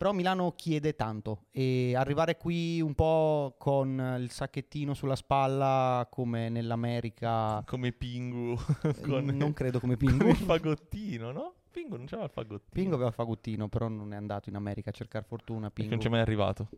Però 0.00 0.12
Milano 0.12 0.52
chiede 0.52 0.96
tanto 0.96 1.48
e 1.50 1.94
arrivare 1.94 2.38
qui 2.38 2.80
un 2.80 2.94
po' 2.94 3.56
con 3.58 4.16
il 4.18 4.30
sacchettino 4.30 4.94
sulla 4.94 5.14
spalla 5.14 6.08
come 6.10 6.48
nell'America... 6.48 7.62
Come 7.66 7.92
Pingu. 7.92 8.56
con... 9.04 9.26
Non 9.26 9.52
credo 9.52 9.78
come 9.78 9.98
Pingu. 9.98 10.16
Pingu. 10.16 10.30
il 10.30 10.36
fagottino, 10.38 11.32
no? 11.32 11.54
Pingu 11.70 11.96
non 11.96 12.06
c'aveva 12.06 12.28
il 12.28 12.32
fagottino. 12.32 12.70
Pingu 12.72 12.94
aveva 12.94 13.08
il 13.10 13.14
fagottino, 13.14 13.68
però 13.68 13.88
non 13.88 14.14
è 14.14 14.16
andato 14.16 14.48
in 14.48 14.54
America 14.54 14.88
a 14.88 14.94
cercare 14.94 15.26
fortuna. 15.28 15.70
Pingu. 15.70 15.90
Perché 15.90 15.90
non 15.90 15.98
c'è 15.98 16.08
mai 16.08 16.20
arrivato. 16.20 16.70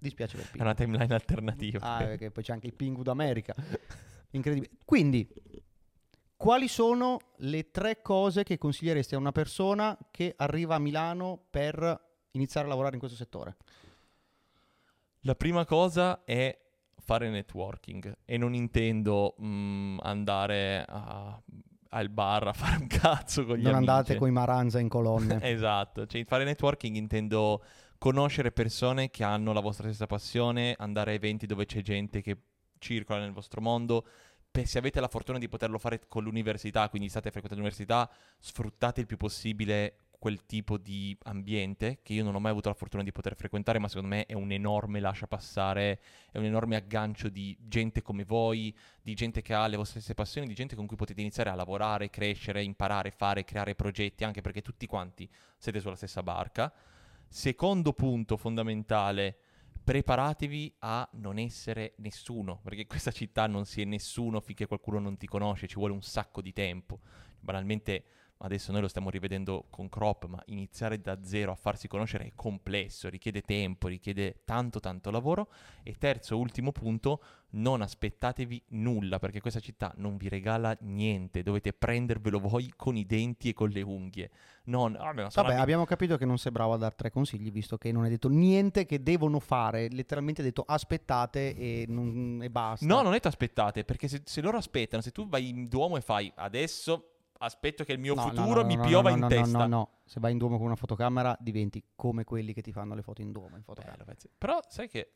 Dispiace 0.00 0.38
per 0.38 0.46
Pingu. 0.46 0.58
È 0.58 0.62
una 0.62 0.74
timeline 0.74 1.14
alternativa. 1.14 1.78
Ah, 1.86 1.98
perché 1.98 2.32
poi 2.32 2.42
c'è 2.42 2.52
anche 2.52 2.66
il 2.66 2.74
Pingu 2.74 3.04
d'America. 3.04 3.54
Incredibile. 4.32 4.72
Quindi, 4.84 5.28
quali 6.38 6.68
sono 6.68 7.18
le 7.38 7.70
tre 7.72 8.00
cose 8.00 8.44
che 8.44 8.58
consiglieresti 8.58 9.16
a 9.16 9.18
una 9.18 9.32
persona 9.32 9.98
che 10.12 10.34
arriva 10.36 10.76
a 10.76 10.78
Milano 10.78 11.38
per 11.50 12.06
iniziare 12.30 12.66
a 12.66 12.70
lavorare 12.70 12.94
in 12.94 13.00
questo 13.00 13.18
settore? 13.18 13.56
La 15.22 15.34
prima 15.34 15.66
cosa 15.66 16.22
è 16.24 16.56
fare 16.94 17.28
networking 17.28 18.18
e 18.24 18.36
non 18.36 18.54
intendo 18.54 19.34
mh, 19.36 19.46
mm, 19.46 19.98
andare 20.02 20.84
a, 20.86 21.42
al 21.88 22.08
bar 22.08 22.46
a 22.46 22.52
fare 22.54 22.76
un 22.76 22.86
cazzo 22.86 23.44
con 23.44 23.56
gli 23.56 23.62
non 23.62 23.74
amici. 23.74 23.86
Non 23.86 23.96
andate 23.96 24.16
con 24.16 24.28
i 24.28 24.32
maranza 24.32 24.78
in 24.78 24.88
colonne. 24.88 25.38
esatto, 25.50 26.06
cioè 26.06 26.24
fare 26.24 26.44
networking 26.44 26.94
intendo 26.94 27.64
conoscere 27.98 28.52
persone 28.52 29.10
che 29.10 29.24
hanno 29.24 29.52
la 29.52 29.60
vostra 29.60 29.88
stessa 29.88 30.06
passione, 30.06 30.76
andare 30.78 31.10
a 31.10 31.14
eventi 31.14 31.46
dove 31.46 31.66
c'è 31.66 31.82
gente 31.82 32.22
che 32.22 32.36
circola 32.78 33.18
nel 33.18 33.32
vostro 33.32 33.60
mondo. 33.60 34.06
Se 34.66 34.78
avete 34.78 35.00
la 35.00 35.08
fortuna 35.08 35.38
di 35.38 35.48
poterlo 35.48 35.78
fare 35.78 36.00
con 36.08 36.24
l'università, 36.24 36.88
quindi 36.88 37.08
state 37.08 37.30
frequentando 37.30 37.64
l'università, 37.64 38.10
sfruttate 38.38 39.00
il 39.00 39.06
più 39.06 39.16
possibile 39.16 39.96
quel 40.18 40.44
tipo 40.46 40.76
di 40.78 41.16
ambiente 41.24 42.00
che 42.02 42.12
io 42.12 42.24
non 42.24 42.34
ho 42.34 42.40
mai 42.40 42.50
avuto 42.50 42.68
la 42.68 42.74
fortuna 42.74 43.04
di 43.04 43.12
poter 43.12 43.36
frequentare, 43.36 43.78
ma 43.78 43.88
secondo 43.88 44.08
me 44.08 44.26
è 44.26 44.34
un 44.34 44.50
enorme 44.50 44.98
lascia 44.98 45.28
passare, 45.28 46.00
è 46.32 46.38
un 46.38 46.44
enorme 46.44 46.76
aggancio 46.76 47.28
di 47.28 47.56
gente 47.60 48.02
come 48.02 48.24
voi, 48.24 48.76
di 49.00 49.14
gente 49.14 49.42
che 49.42 49.54
ha 49.54 49.66
le 49.68 49.76
vostre 49.76 50.00
stesse 50.00 50.14
passioni, 50.14 50.48
di 50.48 50.54
gente 50.54 50.74
con 50.74 50.86
cui 50.86 50.96
potete 50.96 51.20
iniziare 51.20 51.50
a 51.50 51.54
lavorare, 51.54 52.10
crescere, 52.10 52.62
imparare, 52.62 53.12
fare, 53.12 53.44
creare 53.44 53.76
progetti, 53.76 54.24
anche 54.24 54.40
perché 54.40 54.60
tutti 54.60 54.86
quanti 54.86 55.28
siete 55.56 55.78
sulla 55.78 55.96
stessa 55.96 56.22
barca. 56.22 56.72
Secondo 57.28 57.92
punto 57.92 58.36
fondamentale, 58.36 59.36
preparatevi 59.88 60.74
a 60.80 61.08
non 61.12 61.38
essere 61.38 61.94
nessuno, 62.00 62.60
perché 62.62 62.82
in 62.82 62.86
questa 62.86 63.10
città 63.10 63.46
non 63.46 63.64
si 63.64 63.80
è 63.80 63.86
nessuno 63.86 64.38
finché 64.38 64.66
qualcuno 64.66 64.98
non 64.98 65.16
ti 65.16 65.26
conosce, 65.26 65.66
ci 65.66 65.76
vuole 65.76 65.94
un 65.94 66.02
sacco 66.02 66.42
di 66.42 66.52
tempo. 66.52 67.00
Banalmente 67.40 68.04
adesso 68.38 68.72
noi 68.72 68.80
lo 68.80 68.88
stiamo 68.88 69.10
rivedendo 69.10 69.66
con 69.70 69.88
Crop, 69.88 70.26
ma 70.26 70.42
iniziare 70.46 71.00
da 71.00 71.18
zero 71.22 71.52
a 71.52 71.56
farsi 71.56 71.88
conoscere 71.88 72.26
è 72.26 72.32
complesso, 72.34 73.08
richiede 73.08 73.42
tempo, 73.42 73.88
richiede 73.88 74.42
tanto 74.44 74.80
tanto 74.80 75.10
lavoro. 75.10 75.48
E 75.82 75.94
terzo, 75.98 76.38
ultimo 76.38 76.70
punto, 76.72 77.22
non 77.50 77.82
aspettatevi 77.82 78.62
nulla, 78.68 79.18
perché 79.18 79.40
questa 79.40 79.60
città 79.60 79.92
non 79.96 80.16
vi 80.16 80.28
regala 80.28 80.76
niente, 80.80 81.42
dovete 81.42 81.72
prendervelo 81.72 82.38
voi 82.38 82.72
con 82.76 82.96
i 82.96 83.06
denti 83.06 83.48
e 83.48 83.54
con 83.54 83.70
le 83.70 83.82
unghie. 83.82 84.30
Non, 84.64 84.94
oh, 84.94 85.28
Vabbè, 85.34 85.54
abbiamo 85.54 85.84
capito 85.86 86.16
che 86.18 86.26
non 86.26 86.36
sei 86.36 86.52
bravo 86.52 86.74
a 86.74 86.76
dare 86.76 86.94
tre 86.94 87.10
consigli, 87.10 87.50
visto 87.50 87.78
che 87.78 87.90
non 87.90 88.04
hai 88.04 88.10
detto 88.10 88.28
niente 88.28 88.84
che 88.84 89.02
devono 89.02 89.40
fare, 89.40 89.88
letteralmente 89.90 90.42
hai 90.42 90.48
detto 90.48 90.64
aspettate 90.66 91.56
e, 91.56 91.86
non, 91.88 92.40
e 92.42 92.50
basta. 92.50 92.84
No, 92.86 92.96
non 92.96 93.06
hai 93.06 93.12
detto 93.12 93.28
aspettate, 93.28 93.84
perché 93.84 94.08
se, 94.08 94.22
se 94.24 94.40
loro 94.42 94.58
aspettano, 94.58 95.02
se 95.02 95.10
tu 95.10 95.26
vai 95.26 95.48
in 95.48 95.68
Duomo 95.68 95.96
e 95.96 96.02
fai 96.02 96.30
adesso 96.36 97.14
aspetto 97.38 97.84
che 97.84 97.92
il 97.92 97.98
mio 97.98 98.14
no, 98.14 98.22
futuro 98.22 98.62
no, 98.62 98.62
no, 98.62 98.64
mi 98.66 98.78
piova 98.78 99.10
in 99.10 99.26
testa. 99.28 99.58
No, 99.58 99.66
no, 99.66 99.76
no, 99.76 100.00
se 100.04 100.20
vai 100.20 100.32
in 100.32 100.38
Duomo 100.38 100.56
con 100.56 100.66
una 100.66 100.76
fotocamera 100.76 101.36
diventi 101.40 101.82
come 101.94 102.24
quelli 102.24 102.52
che 102.52 102.62
ti 102.62 102.72
fanno 102.72 102.94
le 102.94 103.02
foto 103.02 103.22
in 103.22 103.32
Duomo. 103.32 103.56
In 103.56 103.62
fotocamera. 103.62 104.04
Bello, 104.04 104.18
Però 104.36 104.60
sai 104.68 104.88
che 104.88 105.12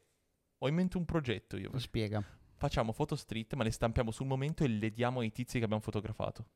ho 0.59 0.69
in 0.69 0.75
mente 0.75 0.97
un 0.97 1.05
progetto 1.05 1.57
io. 1.57 1.77
Spiega. 1.79 2.23
Facciamo 2.55 2.93
foto 2.93 3.17
street, 3.17 3.55
ma 3.55 3.65
le 3.65 3.73
stampiamo 3.73 4.11
sul 4.11 4.27
momento 4.27 4.63
e 4.63 4.69
le 4.69 4.91
diamo 4.91 5.21
ai 5.21 5.33
tizi 5.33 5.59
che 5.59 5.65
abbiamo 5.65 5.83
fotografato. 5.83 6.47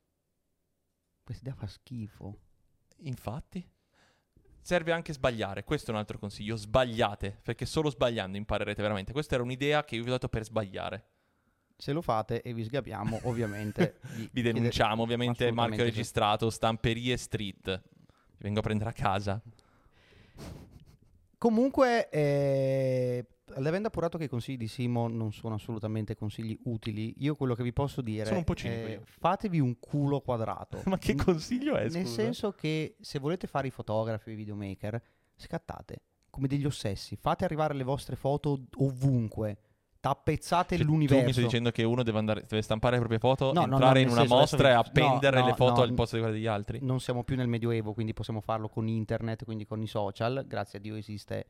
Questa 1.24 1.42
idea 1.44 1.58
fa 1.58 1.66
schifo. 1.66 2.38
Infatti. 2.98 3.68
Serve 4.60 4.90
anche 4.90 5.12
sbagliare, 5.12 5.62
questo 5.62 5.90
è 5.90 5.94
un 5.94 6.00
altro 6.00 6.18
consiglio, 6.18 6.56
sbagliate, 6.56 7.38
perché 7.40 7.66
solo 7.66 7.88
sbagliando 7.88 8.36
imparerete 8.36 8.82
veramente. 8.82 9.12
Questa 9.12 9.34
era 9.34 9.44
un'idea 9.44 9.84
che 9.84 9.94
io 9.94 10.02
vi 10.02 10.08
ho 10.08 10.12
dato 10.12 10.28
per 10.28 10.44
sbagliare. 10.44 11.15
Se 11.76 11.92
lo 11.92 12.00
fate 12.00 12.42
e 12.42 12.54
vi 12.54 12.64
sgabiamo, 12.64 13.20
ovviamente 13.24 13.98
vi, 14.14 14.28
vi 14.32 14.42
denunciamo, 14.42 15.02
ovviamente 15.02 15.50
marchio 15.52 15.84
registrato, 15.84 16.50
stamperie 16.50 17.16
street. 17.16 17.82
Vi 18.36 18.42
vengo 18.42 18.60
a 18.60 18.62
prendere 18.62 18.90
a 18.90 18.92
casa. 18.92 19.40
Comunque, 21.38 22.08
eh, 22.08 23.26
avendo 23.54 23.88
appurato 23.88 24.18
che 24.18 24.24
i 24.24 24.28
consigli 24.28 24.56
di 24.56 24.68
Simo 24.68 25.06
non 25.06 25.32
sono 25.32 25.54
assolutamente 25.54 26.14
consigli 26.14 26.58
utili, 26.64 27.14
io 27.18 27.36
quello 27.36 27.54
che 27.54 27.62
vi 27.62 27.72
posso 27.72 28.00
dire 28.00 28.24
sono 28.24 28.38
un 28.38 28.44
po' 28.44 28.54
è 28.54 29.00
fatevi 29.04 29.60
un 29.60 29.78
culo 29.78 30.20
quadrato. 30.20 30.82
Ma 30.86 30.98
che 30.98 31.14
consiglio 31.14 31.76
è? 31.76 31.88
Nel 31.88 32.06
senso 32.06 32.52
che 32.52 32.96
se 33.00 33.18
volete 33.18 33.46
fare 33.46 33.68
i 33.68 33.70
fotografi 33.70 34.30
o 34.30 34.32
i 34.32 34.36
videomaker, 34.36 35.00
scattate 35.34 36.02
come 36.30 36.48
degli 36.48 36.66
ossessi, 36.66 37.16
fate 37.16 37.44
arrivare 37.44 37.74
le 37.74 37.84
vostre 37.84 38.16
foto 38.16 38.66
ovunque 38.76 39.58
tappezzate 40.06 40.76
cioè, 40.76 40.86
l'universo. 40.86 41.20
Tu 41.20 41.26
mi 41.26 41.32
stai 41.32 41.44
dicendo 41.44 41.70
che 41.72 41.82
uno 41.82 42.04
deve, 42.04 42.18
andare, 42.18 42.44
deve 42.48 42.62
stampare 42.62 42.92
le 42.92 43.00
proprie 43.00 43.18
foto, 43.18 43.52
no, 43.52 43.64
entrare 43.64 43.84
no, 43.84 43.92
no, 43.92 43.98
in 43.98 44.08
una 44.08 44.24
mostra 44.24 44.70
e 44.70 44.72
appendere 44.72 45.42
le 45.42 45.54
foto 45.54 45.82
al 45.82 45.92
posto 45.94 46.14
di 46.14 46.22
quelle 46.22 46.36
degli 46.36 46.46
altri? 46.46 46.78
Non 46.82 47.00
siamo 47.00 47.24
più 47.24 47.34
nel 47.34 47.48
Medioevo, 47.48 47.92
quindi 47.92 48.12
possiamo 48.12 48.40
farlo 48.40 48.68
con 48.68 48.86
internet, 48.86 49.44
quindi 49.44 49.66
con 49.66 49.82
i 49.82 49.88
social. 49.88 50.44
Grazie 50.46 50.78
a 50.78 50.82
Dio 50.82 50.94
esiste 50.94 51.46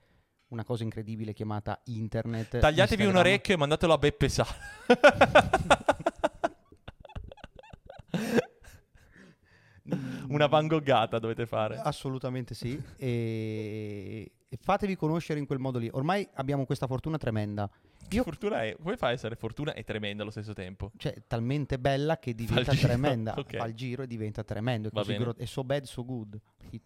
una 0.49 0.65
cosa 0.65 0.85
incredibile 0.85 1.35
chiamata 1.35 1.79
internet. 1.85 2.59
Tagliatevi 2.59 3.03
Instagram. 3.03 3.11
un 3.11 3.17
orecchio 3.17 3.55
e 3.55 3.57
mandatelo 3.59 3.93
a 3.93 3.99
Beppe 3.99 4.29
Sala. 4.31 4.57
una 10.29 10.47
vangogata 10.47 11.19
dovete 11.19 11.45
fare. 11.45 11.77
Assolutamente 11.77 12.55
sì. 12.55 12.83
E... 12.97 14.31
fatevi 14.61 14.97
conoscere 14.97 15.39
in 15.39 15.47
quel 15.47 15.59
modo 15.59 15.79
lì. 15.79 15.89
Ormai 15.93 16.29
abbiamo 16.35 16.65
questa 16.65 16.87
fortuna 16.87 17.19
tremenda 17.19 17.71
io... 18.11 18.23
Fortuna 18.23 18.63
è, 18.63 18.77
come 18.81 18.97
fa 18.97 19.09
a 19.09 19.13
essere 19.13 19.35
fortuna 19.35 19.75
e 19.75 19.83
tremenda 19.83 20.23
allo 20.23 20.31
stesso 20.31 20.53
tempo? 20.53 20.93
Cioè, 20.97 21.23
talmente 21.27 21.79
bella 21.79 22.19
che 22.19 22.35
diventa 22.35 22.73
tremenda. 22.75 23.35
okay. 23.37 23.59
Fa 23.59 23.67
il 23.67 23.75
giro 23.75 24.03
e 24.03 24.07
diventa 24.07 24.45
tremendo. 24.45 24.89
È, 24.89 24.93
così 24.93 25.17
gro- 25.17 25.37
è 25.37 25.45
so 25.45 25.65
bad, 25.65 25.85
so 25.85 26.05
good. 26.05 26.39
Eh. 26.71 26.81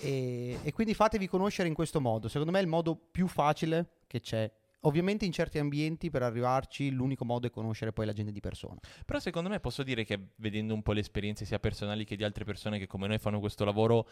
E, 0.00 0.58
e, 0.62 0.72
quindi 0.72 0.94
fatevi 0.94 1.28
conoscere 1.28 1.68
in 1.68 1.74
questo 1.74 2.00
modo. 2.00 2.28
Secondo 2.28 2.50
me 2.50 2.58
è 2.58 2.62
il 2.62 2.68
modo 2.68 2.96
più 2.96 3.28
facile 3.28 3.98
che 4.06 4.20
c'è. 4.20 4.50
Ovviamente 4.86 5.24
in 5.24 5.32
certi 5.32 5.58
ambienti 5.58 6.10
per 6.10 6.22
arrivarci 6.22 6.90
l'unico 6.90 7.24
modo 7.24 7.46
è 7.46 7.50
conoscere 7.50 7.92
poi 7.92 8.06
la 8.06 8.12
gente 8.12 8.32
di 8.32 8.40
persona. 8.40 8.78
Però 9.04 9.18
secondo 9.18 9.48
me 9.48 9.60
posso 9.60 9.82
dire 9.82 10.04
che 10.04 10.32
vedendo 10.36 10.74
un 10.74 10.82
po' 10.82 10.92
le 10.92 11.00
esperienze 11.00 11.44
sia 11.44 11.58
personali 11.58 12.04
che 12.04 12.16
di 12.16 12.24
altre 12.24 12.44
persone 12.44 12.78
che 12.78 12.86
come 12.86 13.06
noi 13.06 13.18
fanno 13.18 13.40
questo 13.40 13.64
lavoro 13.64 14.08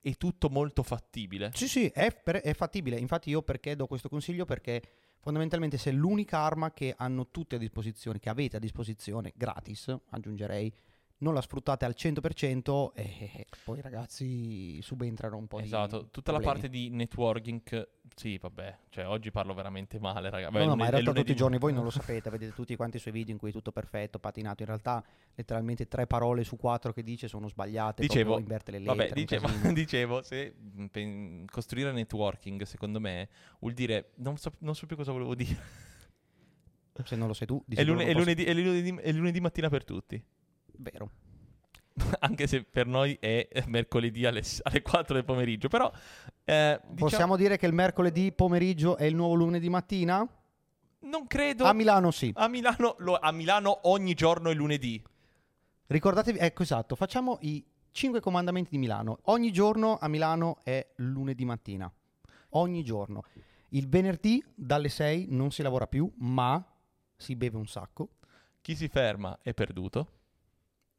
è 0.00 0.16
tutto 0.16 0.50
molto 0.50 0.82
fattibile. 0.82 1.50
Sì, 1.54 1.66
sì, 1.66 1.86
è, 1.86 2.12
per, 2.12 2.36
è, 2.36 2.52
fattibile. 2.52 2.98
Infatti 2.98 3.30
io 3.30 3.42
perché 3.42 3.74
do 3.74 3.86
questo 3.86 4.10
consiglio? 4.10 4.44
Perché 4.44 4.82
fondamentalmente 5.20 5.78
se 5.78 5.90
l'unica 5.92 6.38
arma 6.38 6.72
che 6.72 6.94
hanno 6.96 7.30
tutti 7.30 7.54
a 7.54 7.58
disposizione, 7.58 8.18
che 8.18 8.28
avete 8.28 8.56
a 8.56 8.60
disposizione, 8.60 9.32
gratis, 9.34 9.94
aggiungerei, 10.10 10.72
non 11.18 11.32
la 11.32 11.40
sfruttate 11.40 11.86
al 11.86 11.94
100% 11.96 12.92
e 12.94 13.46
poi 13.64 13.78
i 13.78 13.80
ragazzi 13.80 14.82
subentrano 14.82 15.36
un 15.36 15.46
po' 15.46 15.60
esatto, 15.60 16.08
tutta 16.10 16.32
problemi. 16.32 16.44
la 16.44 16.52
parte 16.52 16.68
di 16.68 16.90
networking, 16.90 17.88
sì 18.14 18.38
vabbè, 18.38 18.78
cioè 18.90 19.06
oggi 19.06 19.30
parlo 19.30 19.54
veramente 19.54 19.98
male 19.98 20.30
ragazzi. 20.30 20.56
No, 20.56 20.64
no, 20.64 20.76
ma 20.76 20.84
in 20.84 20.90
realtà 20.90 21.12
tutti 21.12 21.32
i 21.32 21.36
giorni 21.36 21.58
voi 21.58 21.72
non 21.72 21.84
lo 21.84 21.90
sapete, 21.90 22.30
vedete 22.30 22.52
tutti 22.54 22.76
quanti 22.76 22.96
i 22.96 23.00
suoi 23.00 23.12
video 23.12 23.32
in 23.32 23.38
cui 23.38 23.50
è 23.50 23.52
tutto 23.52 23.72
perfetto, 23.72 24.18
patinato, 24.18 24.62
in 24.62 24.68
realtà 24.68 25.04
letteralmente 25.34 25.88
tre 25.88 26.06
parole 26.06 26.44
su 26.44 26.56
quattro 26.56 26.92
che 26.92 27.02
dice 27.02 27.28
sono 27.28 27.48
sbagliate, 27.48 28.02
dicevo, 28.02 28.38
inverte 28.38 28.70
le 28.70 28.78
lettere. 28.78 28.96
Vabbè, 28.96 29.12
dicevo, 29.14 29.48
dicevo 29.72 30.22
se 30.22 30.54
pen, 30.90 31.44
costruire 31.50 31.92
networking 31.92 32.62
secondo 32.62 33.00
me 33.00 33.28
vuol 33.58 33.72
dire, 33.72 34.12
non 34.16 34.36
so, 34.36 34.52
non 34.58 34.74
so 34.74 34.86
più 34.86 34.96
cosa 34.96 35.12
volevo 35.12 35.34
dire. 35.34 35.56
Se 37.04 37.16
non 37.16 37.26
lo 37.26 37.34
sai 37.34 37.48
tu, 37.48 37.62
è, 37.68 37.82
lune- 37.82 38.06
è, 38.06 38.12
lunedì, 38.12 38.44
è, 38.44 38.54
lunedì, 38.54 38.94
è 39.00 39.10
lunedì 39.10 39.40
mattina 39.40 39.68
per 39.68 39.84
tutti. 39.84 40.22
Vero. 40.76 41.10
Anche 42.20 42.46
se 42.46 42.64
per 42.64 42.86
noi 42.86 43.16
è 43.20 43.48
mercoledì 43.66 44.26
alle, 44.26 44.42
alle 44.62 44.82
4 44.82 45.14
del 45.14 45.24
pomeriggio. 45.24 45.68
Però 45.68 45.90
eh, 46.44 46.80
diciamo... 46.80 46.94
possiamo 46.94 47.36
dire 47.36 47.56
che 47.56 47.66
il 47.66 47.72
mercoledì 47.72 48.32
pomeriggio 48.32 48.96
è 48.96 49.04
il 49.04 49.14
nuovo 49.14 49.34
lunedì 49.34 49.68
mattina? 49.68 50.26
Non 51.00 51.26
credo. 51.26 51.64
A 51.64 51.72
Milano 51.72 52.10
sì. 52.10 52.32
A 52.34 52.48
Milano, 52.48 52.96
lo, 52.98 53.16
a 53.16 53.30
Milano 53.30 53.80
ogni 53.88 54.14
giorno 54.14 54.50
è 54.50 54.54
lunedì. 54.54 55.02
Ricordatevi, 55.86 56.38
ecco 56.38 56.62
esatto, 56.62 56.96
facciamo 56.96 57.38
i 57.42 57.62
5 57.90 58.20
comandamenti 58.20 58.70
di 58.70 58.78
Milano. 58.78 59.18
Ogni 59.24 59.52
giorno 59.52 59.98
a 60.00 60.08
Milano 60.08 60.58
è 60.64 60.86
lunedì 60.96 61.44
mattina. 61.44 61.92
Ogni 62.50 62.82
giorno. 62.82 63.22
Il 63.68 63.88
venerdì 63.88 64.42
dalle 64.54 64.88
6 64.88 65.26
non 65.30 65.50
si 65.50 65.62
lavora 65.62 65.86
più, 65.86 66.10
ma 66.18 66.64
si 67.16 67.36
beve 67.36 67.56
un 67.56 67.66
sacco. 67.66 68.08
Chi 68.60 68.74
si 68.74 68.88
ferma 68.88 69.38
è 69.42 69.52
perduto. 69.52 70.08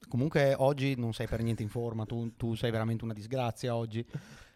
Comunque 0.07 0.53
oggi 0.57 0.95
non 0.95 1.13
sei 1.13 1.27
per 1.27 1.41
niente 1.41 1.63
in 1.63 1.69
forma, 1.69 2.05
tu, 2.05 2.35
tu 2.35 2.55
sei 2.55 2.71
veramente 2.71 3.03
una 3.03 3.13
disgrazia 3.13 3.75
oggi. 3.75 4.05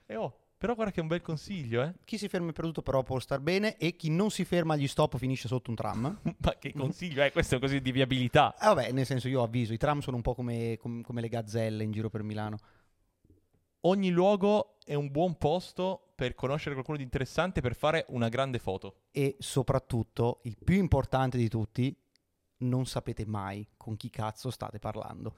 E 0.05 0.15
oh, 0.15 0.37
però 0.59 0.75
guarda 0.75 0.91
che 0.91 0.99
è 0.99 1.01
un 1.01 1.07
bel 1.07 1.21
consiglio, 1.21 1.83
eh. 1.83 1.93
Chi 2.03 2.17
si 2.17 2.27
ferma 2.27 2.51
per 2.51 2.65
tutto 2.65 2.81
però 2.81 3.01
può 3.01 3.17
star 3.19 3.39
bene 3.39 3.77
e 3.77 3.95
chi 3.95 4.09
non 4.09 4.29
si 4.29 4.43
ferma 4.43 4.73
agli 4.73 4.89
stop 4.89 5.17
finisce 5.17 5.47
sotto 5.47 5.69
un 5.69 5.77
tram. 5.77 6.19
Ma 6.37 6.55
che 6.59 6.73
consiglio 6.73 7.23
è? 7.23 7.31
Questo 7.31 7.55
è 7.55 7.59
così 7.59 7.79
di 7.79 7.93
viabilità. 7.93 8.53
Eh, 8.55 8.65
vabbè, 8.65 8.91
nel 8.91 9.05
senso 9.05 9.29
io 9.29 9.41
avviso, 9.41 9.71
i 9.71 9.77
tram 9.77 9.99
sono 9.99 10.17
un 10.17 10.21
po' 10.21 10.35
come, 10.35 10.75
com- 10.77 11.01
come 11.01 11.21
le 11.21 11.29
gazzelle 11.29 11.81
in 11.81 11.91
giro 11.91 12.09
per 12.09 12.23
Milano. 12.23 12.57
Ogni 13.83 14.09
luogo 14.09 14.75
è 14.83 14.95
un 14.95 15.09
buon 15.09 15.37
posto 15.37 16.11
per 16.13 16.35
conoscere 16.35 16.73
qualcuno 16.73 16.97
di 16.97 17.03
interessante 17.03 17.61
per 17.61 17.73
fare 17.73 18.03
una 18.09 18.27
grande 18.27 18.59
foto. 18.59 19.03
E 19.11 19.37
soprattutto, 19.39 20.41
il 20.43 20.57
più 20.61 20.75
importante 20.75 21.37
di 21.37 21.47
tutti, 21.47 21.95
non 22.59 22.85
sapete 22.85 23.25
mai 23.25 23.67
con 23.77 23.95
chi 23.97 24.09
cazzo 24.09 24.49
state 24.51 24.79
parlando. 24.79 25.35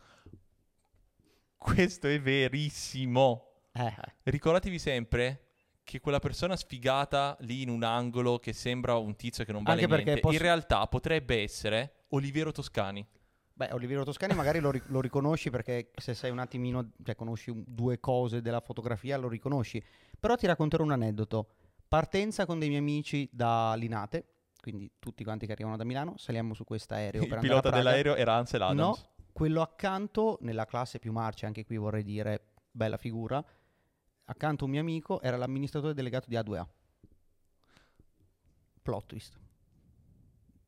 Questo 1.58 2.08
è 2.08 2.20
verissimo. 2.20 3.46
Eh, 3.74 3.94
Ricordatevi 4.24 4.80
sempre 4.80 5.46
che 5.84 6.00
quella 6.00 6.20
persona 6.20 6.56
sfigata 6.56 7.38
lì 7.42 7.62
in 7.62 7.70
un 7.70 7.84
angolo 7.84 8.40
che 8.40 8.54
sembra 8.54 8.96
un 8.96 9.16
tizio 9.16 9.44
che 9.44 9.52
non 9.52 9.64
vale 9.64 9.86
niente, 9.86 10.20
posso- 10.20 10.36
in 10.36 10.42
realtà 10.42 10.88
potrebbe 10.88 11.42
essere 11.42 12.06
Oliviero 12.10 12.52
Toscani. 12.52 13.06
Beh, 13.54 13.70
Oliviero 13.74 14.04
Toscani 14.04 14.34
magari 14.34 14.60
lo, 14.60 14.72
ri- 14.72 14.82
lo 14.88 15.02
riconosci 15.02 15.50
perché 15.50 15.92
se 15.96 16.14
sei 16.14 16.32
un 16.32 16.40
attimino, 16.40 16.92
cioè 17.04 17.16
conosci 17.16 17.52
un- 17.52 17.64
due 17.68 18.00
cose 18.00 18.42
della 18.42 18.60
fotografia, 18.62 19.18
lo 19.18 19.28
riconosci. 19.28 19.84
Però 20.20 20.36
ti 20.36 20.48
racconterò 20.48 20.84
un 20.84 20.92
aneddoto. 20.92 21.48
Partenza 21.88 22.46
con 22.46 22.58
dei 22.58 22.70
miei 22.70 22.80
amici 22.82 23.30
da 23.32 23.76
Linate, 23.76 24.26
quindi 24.62 24.90
tutti 25.00 25.24
quanti 25.24 25.46
che 25.46 25.52
arrivano 25.52 25.76
da 25.76 25.84
Milano, 25.84 26.16
saliamo 26.18 26.54
su 26.54 26.64
questo 26.64 26.94
aereo 26.94 27.24
Il 27.24 27.38
pilota 27.40 27.70
dell'aereo 27.70 28.16
era 28.16 28.36
Ansel 28.36 28.62
Adams. 28.62 28.78
No, 28.80 29.10
quello 29.34 29.62
accanto, 29.62 30.38
nella 30.42 30.66
classe 30.66 31.00
più 31.00 31.12
marcia, 31.12 31.48
anche 31.48 31.66
qui 31.66 31.76
vorrei 31.78 32.04
dire, 32.04 32.54
bella 32.72 32.98
figura, 32.98 33.44
accanto 34.26 34.64
a 34.64 34.66
un 34.68 34.72
mio 34.72 34.82
amico 34.82 35.22
era 35.22 35.36
l'amministratore 35.36 35.94
delegato 35.94 36.30
di 36.30 36.36
A2A. 36.36 36.66
Plot 38.82 39.06
twist. 39.06 39.40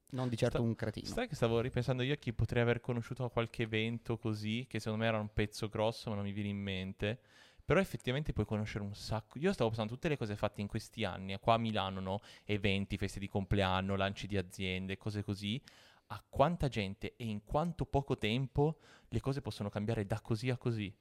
Non 0.10 0.30
di 0.30 0.38
certo 0.38 0.58
Sta- 0.58 0.66
un 0.66 0.76
cretino. 0.76 1.08
Sai 1.08 1.28
che 1.28 1.36
stavo 1.36 1.60
ripensando 1.60 2.04
io 2.04 2.14
a 2.14 2.18
chi 2.18 2.34
potrei 2.34 2.62
aver 2.62 2.82
conosciuto 2.82 3.24
a 3.24 3.32
qualche 3.32 3.64
evento 3.64 4.18
così, 4.18 4.66
che 4.68 4.80
secondo 4.80 5.04
me 5.04 5.10
era 5.10 5.20
un 5.20 5.32
pezzo 5.34 5.70
grosso, 5.70 6.10
ma 6.10 6.16
non 6.16 6.26
mi 6.26 6.32
viene 6.32 6.50
in 6.50 6.58
mente. 6.58 7.22
Però 7.66 7.80
effettivamente 7.80 8.34
puoi 8.34 8.46
conoscere 8.46 8.84
un 8.84 8.94
sacco. 8.94 9.40
Io 9.40 9.54
stavo 9.54 9.70
pensando 9.70 9.94
a 9.94 9.96
tutte 9.96 10.10
le 10.10 10.18
cose 10.18 10.36
fatte 10.36 10.62
in 10.62 10.68
questi 10.68 11.06
anni, 11.06 11.38
qua 11.40 11.54
a 11.54 11.58
Milano, 11.58 12.02
no? 12.02 12.20
Eventi, 12.44 12.98
feste 12.98 13.20
di 13.20 13.30
compleanno, 13.30 13.96
lanci 13.96 14.28
di 14.28 14.38
aziende, 14.38 14.98
cose 14.98 15.24
così. 15.24 15.62
A 16.08 16.24
quanta 16.28 16.68
gente 16.68 17.16
e 17.16 17.26
in 17.26 17.44
quanto 17.44 17.86
poco 17.86 18.18
tempo 18.18 18.80
le 19.08 19.20
cose 19.22 19.42
possono 19.42 19.70
cambiare 19.70 20.06
da 20.06 20.20
così 20.20 20.50
a 20.50 20.58
così. 20.58 20.94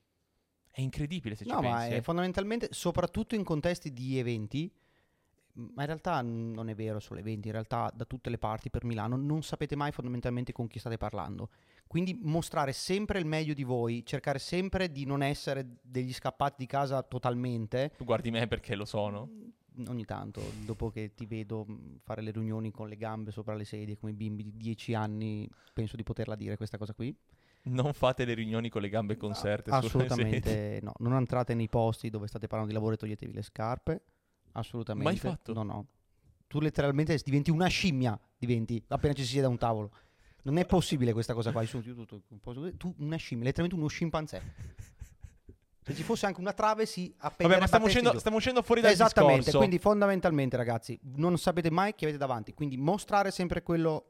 È 0.71 0.81
incredibile 0.81 1.35
se 1.35 1.45
ci 1.45 1.51
No, 1.51 1.61
ma 1.61 1.79
pensi. 1.79 1.95
è 1.95 1.97
eh. 1.97 2.03
fondamentalmente, 2.03 2.69
soprattutto 2.71 3.35
in 3.35 3.45
contesti 3.45 3.93
di 3.93 4.19
eventi, 4.19 4.73
ma 5.55 5.83
in 5.83 5.87
realtà 5.87 6.23
non 6.23 6.69
è 6.69 6.75
vero 6.75 6.99
solo 6.99 7.21
eventi, 7.21 7.49
in 7.49 7.53
realtà 7.53 7.93
da 7.95 8.05
tutte 8.05 8.31
le 8.31 8.39
parti 8.39 8.71
per 8.71 8.85
Milano 8.85 9.17
non 9.17 9.43
sapete 9.43 9.77
mai 9.77 9.93
fondamentalmente 9.93 10.53
con 10.53 10.67
chi 10.69 10.79
state 10.79 10.97
parlando. 10.97 11.51
Quindi 11.87 12.19
mostrare 12.23 12.73
sempre 12.73 13.19
il 13.19 13.27
meglio 13.27 13.53
di 13.53 13.65
voi, 13.65 14.05
cercare 14.07 14.39
sempre 14.39 14.91
di 14.91 15.05
non 15.05 15.23
essere 15.23 15.77
degli 15.83 16.13
scappati 16.13 16.55
di 16.59 16.67
casa 16.67 17.03
totalmente. 17.03 17.93
Tu 17.99 18.05
guardi 18.05 18.31
me 18.31 18.47
perché 18.49 18.75
lo 18.75 18.87
sono. 18.87 19.29
Mm, 19.29 19.87
Ogni 19.89 20.05
tanto, 20.05 20.43
dopo 20.65 20.91
che 20.91 21.15
ti 21.15 21.27
vedo 21.27 21.67
mm, 21.69 21.97
fare 22.03 22.23
le 22.23 22.31
riunioni 22.31 22.71
con 22.71 22.89
le 22.89 22.97
gambe 22.97 23.31
sopra 23.31 23.55
le 23.55 23.65
sedie 23.65 23.97
come 23.99 24.13
bimbi 24.13 24.43
di 24.43 24.57
10 24.57 24.95
anni, 24.95 25.49
penso 25.73 25.97
di 25.97 26.03
poterla 26.03 26.35
dire 26.35 26.57
questa 26.57 26.79
cosa 26.79 26.95
qui. 26.95 27.15
Non 27.65 27.93
fate 27.93 28.25
le 28.25 28.35
riunioni 28.35 28.69
con 28.69 28.83
le 28.83 28.89
gambe 28.89 29.17
conserte. 29.17 29.71
sulle 29.71 29.83
sedie. 29.83 30.05
Assolutamente 30.07 30.81
no, 30.83 30.93
non 30.99 31.15
entrate 31.15 31.55
nei 31.55 31.69
posti 31.69 32.11
dove 32.11 32.27
state 32.27 32.47
parlando 32.47 32.73
di 32.73 32.77
lavoro 32.77 32.95
e 32.95 32.99
toglietevi 32.99 33.33
le 33.33 33.43
scarpe. 33.43 34.03
Assolutamente. 34.53 35.09
Mai 35.11 35.19
fatto? 35.19 35.53
No, 35.53 35.63
no. 35.63 35.87
Tu 36.47 36.61
letteralmente 36.61 37.19
diventi 37.25 37.51
una 37.51 37.67
scimmia, 37.69 38.19
diventi 38.37 38.83
appena 38.89 39.15
ci 39.15 39.23
si 39.23 39.29
siede 39.31 39.47
a 39.47 39.49
un 39.51 39.59
tavolo. 39.59 39.91
Non 40.43 40.59
è 40.59 40.67
possibile 40.67 41.13
questa 41.13 41.35
cosa 41.35 41.53
qua. 41.53 41.65
Su, 41.65 41.81
tu, 41.83 42.05
tu- 42.05 42.77
tu- 42.77 42.95
una 42.99 43.17
scimmia, 43.17 43.45
letteralmente 43.45 43.79
uno 43.81 43.89
scimpanzé. 43.89 44.43
Se 45.85 45.95
ci 45.97 46.05
fosse 46.05 46.27
anche 46.27 46.41
una 46.41 46.53
trave 46.53 46.87
si 46.87 47.13
Vabbè, 47.19 47.59
ma 47.59 47.67
stiamo 47.67 47.87
uscendo, 47.87 48.17
stiamo 48.19 48.37
uscendo 48.37 48.63
fuori 48.63 48.81
dal 48.81 48.93
Esattamente, 48.93 49.37
discorso. 49.39 49.59
quindi 49.59 49.79
fondamentalmente 49.81 50.57
ragazzi, 50.57 50.97
non 51.17 51.37
sapete 51.39 51.71
mai 51.73 51.95
chi 51.97 52.05
avete 52.05 52.19
davanti, 52.19 52.53
quindi 52.55 52.77
mostrare 52.77 53.33
sempre 53.33 53.63
quello 53.65 54.07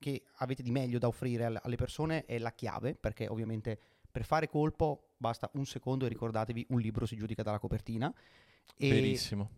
che 0.00 0.24
avete 0.38 0.64
di 0.64 0.72
meglio 0.72 0.98
da 0.98 1.06
offrire 1.06 1.44
al- 1.44 1.60
alle 1.62 1.76
persone 1.76 2.24
è 2.24 2.38
la 2.38 2.50
chiave, 2.52 2.96
perché 2.96 3.28
ovviamente 3.28 3.78
per 4.10 4.24
fare 4.24 4.48
colpo 4.48 5.10
basta 5.16 5.48
un 5.54 5.64
secondo 5.64 6.06
e 6.06 6.08
ricordatevi, 6.08 6.66
un 6.70 6.80
libro 6.80 7.06
si 7.06 7.14
giudica 7.16 7.44
dalla 7.44 7.60
copertina. 7.60 8.12
E, 8.76 8.88
Verissimo. 8.88 9.48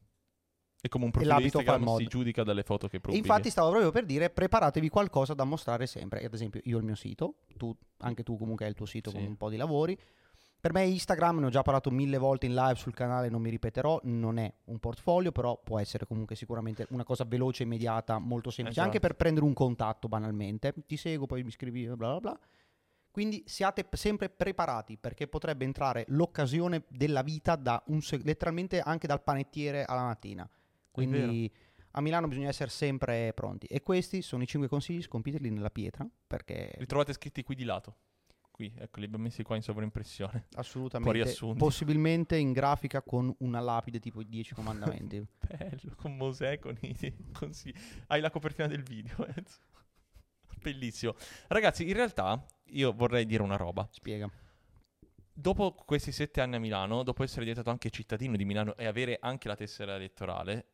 E 0.85 0.89
come 0.91 1.07
un 1.07 1.11
profilo 1.11 1.39
Instagram 1.41 1.97
si 1.97 2.05
giudica 2.05 2.43
dalle 2.43 2.63
foto 2.63 2.89
che 2.89 3.01
pubblichi. 3.01 3.27
infatti 3.27 3.49
stavo 3.49 3.71
proprio 3.71 3.91
per 3.91 4.05
dire, 4.05 4.29
preparatevi 4.29 4.91
qualcosa 4.91 5.33
da 5.33 5.45
mostrare 5.45 5.87
sempre. 5.87 6.23
Ad 6.23 6.35
esempio 6.35 6.61
io 6.65 6.77
ho 6.77 6.79
il 6.81 6.85
mio 6.85 6.95
sito, 6.95 7.37
tu, 7.57 7.75
anche 8.01 8.23
tu 8.23 8.37
comunque 8.37 8.67
hai 8.67 8.71
il 8.73 8.77
tuo 8.77 8.85
sito 8.85 9.09
Sì. 9.09 9.17
con 9.17 9.25
un 9.25 9.37
po' 9.39 9.49
di 9.49 9.57
lavori. 9.57 9.99
Per 10.61 10.75
me 10.75 10.85
Instagram, 10.85 11.39
ne 11.39 11.47
ho 11.47 11.49
già 11.49 11.63
parlato 11.63 11.91
mille 11.91 12.19
volte 12.19 12.45
in 12.45 12.55
live 12.55 12.75
sul 12.75 12.93
canale, 12.93 13.31
non 13.31 13.41
mi 13.41 13.49
ripeterò, 13.49 14.01
non 14.03 14.37
è 14.39 14.53
un 14.65 14.79
portfolio, 14.79 15.33
però 15.33 15.59
può 15.63 15.79
essere 15.79 16.05
comunque 16.07 16.37
sicuramente 16.37 16.87
una 16.91 17.03
cosa 17.05 17.25
veloce, 17.25 17.63
immediata, 17.63 18.19
molto 18.19 18.51
semplice, 18.51 18.81
Esatto. 18.81 18.87
anche 18.87 19.01
per 19.01 19.17
prendere 19.17 19.47
un 19.47 19.55
contatto 19.55 20.07
banalmente. 20.07 20.75
Ti 20.87 20.97
seguo, 20.99 21.25
poi 21.27 21.43
mi 21.45 21.51
scrivi, 21.51 21.87
bla 21.87 21.95
bla 21.97 22.21
bla. 22.21 22.39
Quindi 23.11 23.43
siate 23.47 23.87
sempre 23.93 24.29
preparati 24.29 24.99
perché 24.99 25.29
potrebbe 25.29 25.65
entrare 25.65 26.05
l'occasione 26.09 26.83
della 26.89 27.23
vita 27.23 27.57
da 27.57 27.83
un 27.87 28.01
letteralmente 28.23 28.81
anche 28.81 29.07
dal 29.07 29.23
panettiere 29.23 29.85
alla 29.85 30.03
mattina. 30.05 30.47
Quindi 30.95 31.51
a 31.91 32.01
Milano 32.01 32.29
bisogna 32.29 32.49
essere 32.49 32.71
sempre 32.71 33.33
pronti. 33.35 33.67
E 33.67 33.83
questi 33.83 34.23
sono 34.23 34.45
i 34.45 34.47
5 34.47 34.69
consigli, 34.69 35.03
scompiteli 35.03 35.51
nella 35.51 35.71
pietra 35.71 36.09
perché 36.27 36.73
Li 36.79 36.87
trovate 36.87 37.13
scritti 37.13 37.43
qui 37.43 37.57
di 37.57 37.65
lato. 37.65 37.97
Qui, 38.53 38.73
ecco, 38.79 39.01
li 39.01 39.07
abbiamo 39.07 39.25
messi 39.25 39.43
qua 39.43 39.57
in 39.57 39.63
sovraimpressione. 39.63 40.47
assolutamente 40.55 41.35
possibilmente 41.57 42.37
in 42.37 42.53
grafica 42.53 43.03
con 43.03 43.35
una 43.41 43.59
lapide 43.59 43.99
tipo 43.99 44.21
i 44.21 44.29
10 44.29 44.55
comandamenti. 44.55 45.25
Bello, 45.49 45.95
con 45.97 46.17
Mosè, 46.17 46.61
con 46.61 46.77
i 46.83 47.17
consigli. 47.33 47.75
Hai 48.07 48.21
la 48.21 48.31
copertina 48.31 48.69
del 48.69 48.85
video, 48.85 49.27
Enzo. 49.35 49.59
Bellissimo. 50.63 51.17
Ragazzi, 51.49 51.89
in 51.89 51.95
realtà 51.95 52.45
io 52.67 52.93
vorrei 52.93 53.27
dire 53.27 53.43
una 53.43 53.57
roba. 53.57 53.89
Spiega. 53.91 54.31
Dopo 55.33 55.75
questi 55.75 56.13
sette 56.13 56.41
anni 56.41 56.55
a 56.55 56.61
Milano, 56.61 57.03
dopo 57.03 57.25
essere 57.25 57.41
diventato 57.41 57.71
anche 57.71 57.91
cittadino 57.91 58.37
di 58.37 58.45
Milano 58.45 58.77
e 58.77 58.87
avere 58.87 59.19
anche 59.21 59.49
la 59.49 59.57
tessera 59.57 59.97
elettorale, 59.97 60.74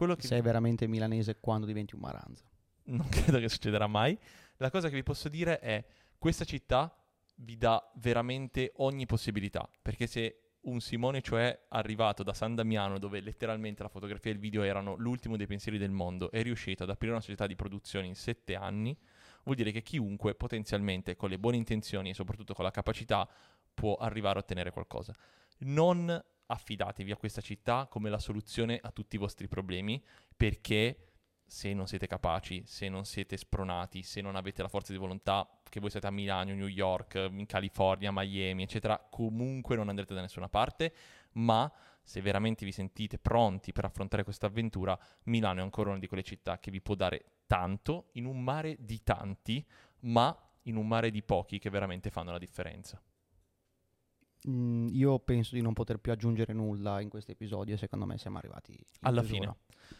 quello 0.00 0.16
che 0.16 0.26
Sei 0.26 0.40
veramente 0.40 0.86
milanese 0.86 1.36
quando 1.40 1.66
diventi 1.66 1.94
un 1.94 2.00
maranza. 2.00 2.48
non 2.84 3.06
credo 3.12 3.38
che 3.38 3.50
succederà 3.50 3.86
mai. 3.86 4.18
La 4.56 4.70
cosa 4.70 4.88
che 4.88 4.94
vi 4.94 5.02
posso 5.02 5.28
dire 5.28 5.58
è 5.58 5.84
questa 6.16 6.46
città 6.46 6.96
vi 7.36 7.58
dà 7.58 7.86
veramente 7.96 8.72
ogni 8.76 9.04
possibilità, 9.04 9.68
perché 9.82 10.06
se 10.06 10.52
un 10.62 10.80
Simone 10.80 11.20
cioè 11.20 11.66
arrivato 11.68 12.22
da 12.22 12.32
San 12.32 12.54
Damiano 12.54 12.98
dove 12.98 13.20
letteralmente 13.20 13.82
la 13.82 13.90
fotografia 13.90 14.30
e 14.30 14.34
il 14.34 14.40
video 14.40 14.62
erano 14.62 14.94
l'ultimo 14.96 15.36
dei 15.36 15.46
pensieri 15.46 15.76
del 15.76 15.90
mondo 15.90 16.30
è 16.30 16.42
riuscito 16.42 16.82
ad 16.82 16.90
aprire 16.90 17.12
una 17.12 17.20
società 17.20 17.46
di 17.46 17.54
produzione 17.54 18.06
in 18.06 18.14
sette 18.14 18.54
anni, 18.54 18.96
vuol 19.44 19.56
dire 19.56 19.70
che 19.70 19.82
chiunque 19.82 20.34
potenzialmente 20.34 21.14
con 21.14 21.28
le 21.28 21.38
buone 21.38 21.58
intenzioni 21.58 22.08
e 22.08 22.14
soprattutto 22.14 22.54
con 22.54 22.64
la 22.64 22.70
capacità 22.70 23.28
può 23.74 23.96
arrivare 23.96 24.38
a 24.38 24.40
ottenere 24.40 24.70
qualcosa. 24.70 25.14
Non 25.58 26.24
affidatevi 26.50 27.12
a 27.12 27.16
questa 27.16 27.40
città 27.40 27.86
come 27.88 28.10
la 28.10 28.18
soluzione 28.18 28.78
a 28.82 28.90
tutti 28.90 29.16
i 29.16 29.18
vostri 29.18 29.48
problemi 29.48 30.02
perché 30.36 31.10
se 31.46 31.74
non 31.74 31.88
siete 31.88 32.06
capaci, 32.06 32.62
se 32.64 32.88
non 32.88 33.04
siete 33.04 33.36
spronati, 33.36 34.04
se 34.04 34.20
non 34.20 34.36
avete 34.36 34.62
la 34.62 34.68
forza 34.68 34.92
di 34.92 34.98
volontà, 34.98 35.48
che 35.68 35.80
voi 35.80 35.90
siete 35.90 36.06
a 36.06 36.10
Milano, 36.10 36.54
New 36.54 36.68
York, 36.68 37.28
in 37.32 37.46
California, 37.46 38.12
Miami, 38.12 38.62
eccetera, 38.62 39.04
comunque 39.10 39.74
non 39.74 39.88
andrete 39.88 40.14
da 40.14 40.20
nessuna 40.20 40.48
parte, 40.48 40.94
ma 41.32 41.70
se 42.04 42.20
veramente 42.20 42.64
vi 42.64 42.70
sentite 42.70 43.18
pronti 43.18 43.72
per 43.72 43.84
affrontare 43.84 44.22
questa 44.22 44.46
avventura, 44.46 44.96
Milano 45.24 45.58
è 45.58 45.62
ancora 45.62 45.90
una 45.90 45.98
di 45.98 46.06
quelle 46.06 46.22
città 46.22 46.60
che 46.60 46.70
vi 46.70 46.80
può 46.80 46.94
dare 46.94 47.24
tanto 47.48 48.10
in 48.12 48.26
un 48.26 48.40
mare 48.40 48.76
di 48.78 49.02
tanti, 49.02 49.66
ma 50.02 50.36
in 50.62 50.76
un 50.76 50.86
mare 50.86 51.10
di 51.10 51.22
pochi 51.22 51.58
che 51.58 51.68
veramente 51.68 52.10
fanno 52.10 52.30
la 52.30 52.38
differenza. 52.38 53.02
Mm, 54.48 54.88
io 54.92 55.18
penso 55.18 55.54
di 55.54 55.60
non 55.60 55.72
poter 55.74 55.98
più 55.98 56.12
aggiungere 56.12 56.52
nulla 56.52 57.00
in 57.00 57.08
questo 57.08 57.32
episodio. 57.32 57.76
Secondo 57.76 58.06
me 58.06 58.16
siamo 58.18 58.38
arrivati 58.38 58.78
Alla 59.00 59.22
chiusura. 59.22 59.54
fine. 59.54 59.96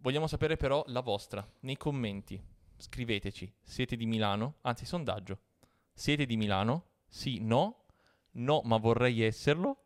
Vogliamo 0.00 0.26
sapere 0.26 0.56
però 0.56 0.82
la 0.88 1.00
vostra, 1.00 1.46
nei 1.60 1.76
commenti. 1.76 2.40
Scriveteci, 2.76 3.52
siete 3.62 3.94
di 3.96 4.06
Milano? 4.06 4.56
Anzi, 4.62 4.84
sondaggio. 4.84 5.38
Siete 5.94 6.26
di 6.26 6.36
Milano? 6.36 6.86
Sì, 7.08 7.38
no? 7.40 7.84
No, 8.32 8.60
ma 8.64 8.76
vorrei 8.78 9.22
esserlo. 9.22 9.84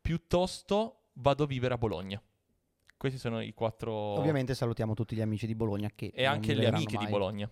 Piuttosto 0.00 1.10
vado 1.14 1.44
a 1.44 1.46
vivere 1.46 1.74
a 1.74 1.78
Bologna. 1.78 2.20
Questi 2.96 3.18
sono 3.18 3.40
i 3.40 3.52
quattro... 3.52 3.92
Ovviamente 3.92 4.54
salutiamo 4.54 4.94
tutti 4.94 5.14
gli 5.14 5.20
amici 5.20 5.46
di 5.46 5.54
Bologna 5.54 5.90
che 5.94 6.10
E 6.14 6.24
anche 6.24 6.54
le 6.54 6.66
amiche 6.66 6.96
di 6.96 7.04
mai. 7.04 7.12
Bologna. 7.12 7.50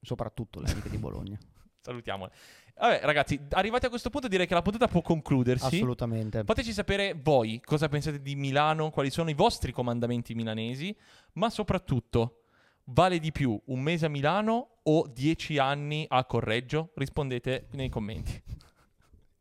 Soprattutto 0.00 0.60
le 0.60 0.70
amiche 0.70 0.88
di 0.88 0.98
Bologna. 0.98 1.38
Salutiamole. 1.82 2.30
Vabbè, 2.78 3.00
ragazzi, 3.02 3.38
arrivati 3.50 3.86
a 3.86 3.88
questo 3.88 4.08
punto 4.08 4.28
direi 4.28 4.46
che 4.46 4.54
la 4.54 4.62
puntata 4.62 4.88
può 4.88 5.02
concludersi. 5.02 5.66
Assolutamente. 5.66 6.44
Fateci 6.44 6.72
sapere 6.72 7.18
voi 7.20 7.60
cosa 7.62 7.88
pensate 7.88 8.22
di 8.22 8.34
Milano, 8.36 8.90
quali 8.90 9.10
sono 9.10 9.30
i 9.30 9.34
vostri 9.34 9.72
comandamenti 9.72 10.34
milanesi, 10.34 10.96
ma 11.34 11.50
soprattutto 11.50 12.44
vale 12.84 13.18
di 13.18 13.32
più 13.32 13.60
un 13.66 13.80
mese 13.80 14.06
a 14.06 14.08
Milano 14.08 14.78
o 14.84 15.06
dieci 15.12 15.58
anni 15.58 16.06
a 16.08 16.24
Correggio? 16.24 16.90
Rispondete 16.94 17.66
nei 17.72 17.88
commenti. 17.88 18.42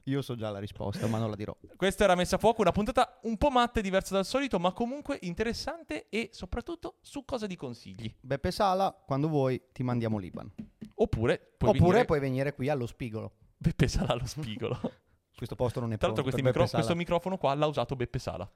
Io 0.06 0.22
so 0.22 0.36
già 0.36 0.50
la 0.50 0.60
risposta, 0.60 1.06
ma 1.08 1.18
non 1.20 1.30
la 1.30 1.36
dirò. 1.36 1.56
Questa 1.76 2.04
era 2.04 2.16
Messa 2.16 2.36
a 2.38 2.40
Fuoco, 2.40 2.62
una 2.62 2.72
puntata 2.72 3.20
un 3.24 3.38
po' 3.38 3.50
matta 3.50 3.80
e 3.80 3.84
diversa 3.84 4.14
dal 4.16 4.26
solito, 4.26 4.60
ma 4.60 4.72
comunque 4.74 5.20
interessante 5.22 6.08
e 6.10 6.30
soprattutto 6.32 6.98
su 7.02 7.24
cosa 7.24 7.46
di 7.46 7.56
consigli. 7.56 8.14
Beppe 8.20 8.52
Sala, 8.52 8.92
quando 9.06 9.28
vuoi 9.28 9.62
ti 9.72 9.84
mandiamo 9.84 10.18
l'Iban. 10.18 10.52
Oppure 10.96 11.54
puoi 11.58 11.72
Oppure 11.72 11.88
venire... 11.90 12.06
puoi 12.06 12.20
venire 12.20 12.54
qui 12.54 12.70
allo 12.70 12.88
Spigolo. 12.88 13.34
Beppe 13.58 13.88
Sala 13.88 14.14
allo 14.14 14.26
spigolo. 14.26 14.80
Questo 15.36 15.56
posto 15.56 15.80
non 15.80 15.92
è 15.94 15.98
Tra 15.98 16.08
l'altro 16.08 16.24
pronto 16.24 16.24
questi 16.24 16.42
per 16.42 16.52
micro- 16.52 16.78
questo 16.78 16.96
microfono 16.96 17.38
qua 17.38 17.54
l'ha 17.54 17.66
usato 17.68 17.96
Beppe 17.96 18.20
Sala. 18.20 18.52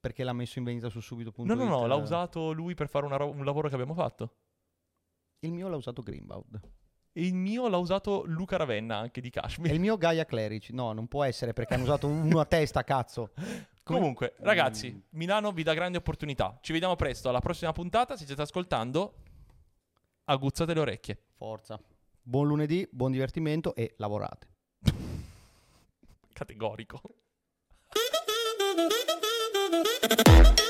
perché 0.00 0.24
l'ha 0.24 0.32
messo 0.34 0.58
in 0.58 0.64
vendita 0.64 0.88
su 0.90 1.00
subito.it. 1.00 1.46
No, 1.46 1.54
no, 1.54 1.64
no, 1.66 1.86
l'ha 1.86 1.94
usato 1.94 2.52
lui 2.52 2.74
per 2.74 2.88
fare 2.88 3.08
ro- 3.08 3.30
un 3.30 3.44
lavoro 3.44 3.68
che 3.68 3.74
abbiamo 3.74 3.94
fatto. 3.94 4.36
Il 5.40 5.52
mio 5.52 5.68
l'ha 5.68 5.76
usato 5.76 6.02
Greenbaud. 6.02 6.60
E 7.16 7.24
il 7.26 7.34
mio 7.34 7.68
l'ha 7.68 7.76
usato 7.76 8.24
Luca 8.26 8.56
Ravenna, 8.56 8.96
anche 8.96 9.20
di 9.20 9.28
E 9.28 9.30
Kashmir. 9.30 9.72
il 9.72 9.78
mio 9.78 9.96
Gaia 9.96 10.24
Clerici. 10.24 10.72
No, 10.74 10.92
non 10.92 11.06
può 11.06 11.22
essere 11.22 11.52
perché 11.52 11.74
hanno 11.74 11.84
usato 11.84 12.08
uno 12.08 12.40
a 12.40 12.44
testa, 12.44 12.82
cazzo. 12.82 13.30
Come- 13.84 13.84
Comunque, 14.00 14.34
ragazzi, 14.38 14.92
Mm. 14.92 14.98
Milano 15.10 15.52
vi 15.52 15.62
dà 15.62 15.74
grandi 15.74 15.96
opportunità. 15.96 16.58
Ci 16.60 16.72
vediamo 16.72 16.96
presto 16.96 17.28
alla 17.28 17.38
prossima 17.40 17.72
puntata. 17.72 18.14
Se 18.14 18.20
ci 18.20 18.26
state 18.32 18.42
ascoltando, 18.42 19.14
aguzzate 20.24 20.74
le 20.74 20.80
orecchie. 20.80 21.18
Forza. 21.36 21.78
Buon 22.20 22.48
lunedì, 22.48 22.88
buon 22.90 23.12
divertimento 23.12 23.76
e 23.76 23.94
lavorate. 23.98 24.48
Categorico. 26.32 27.00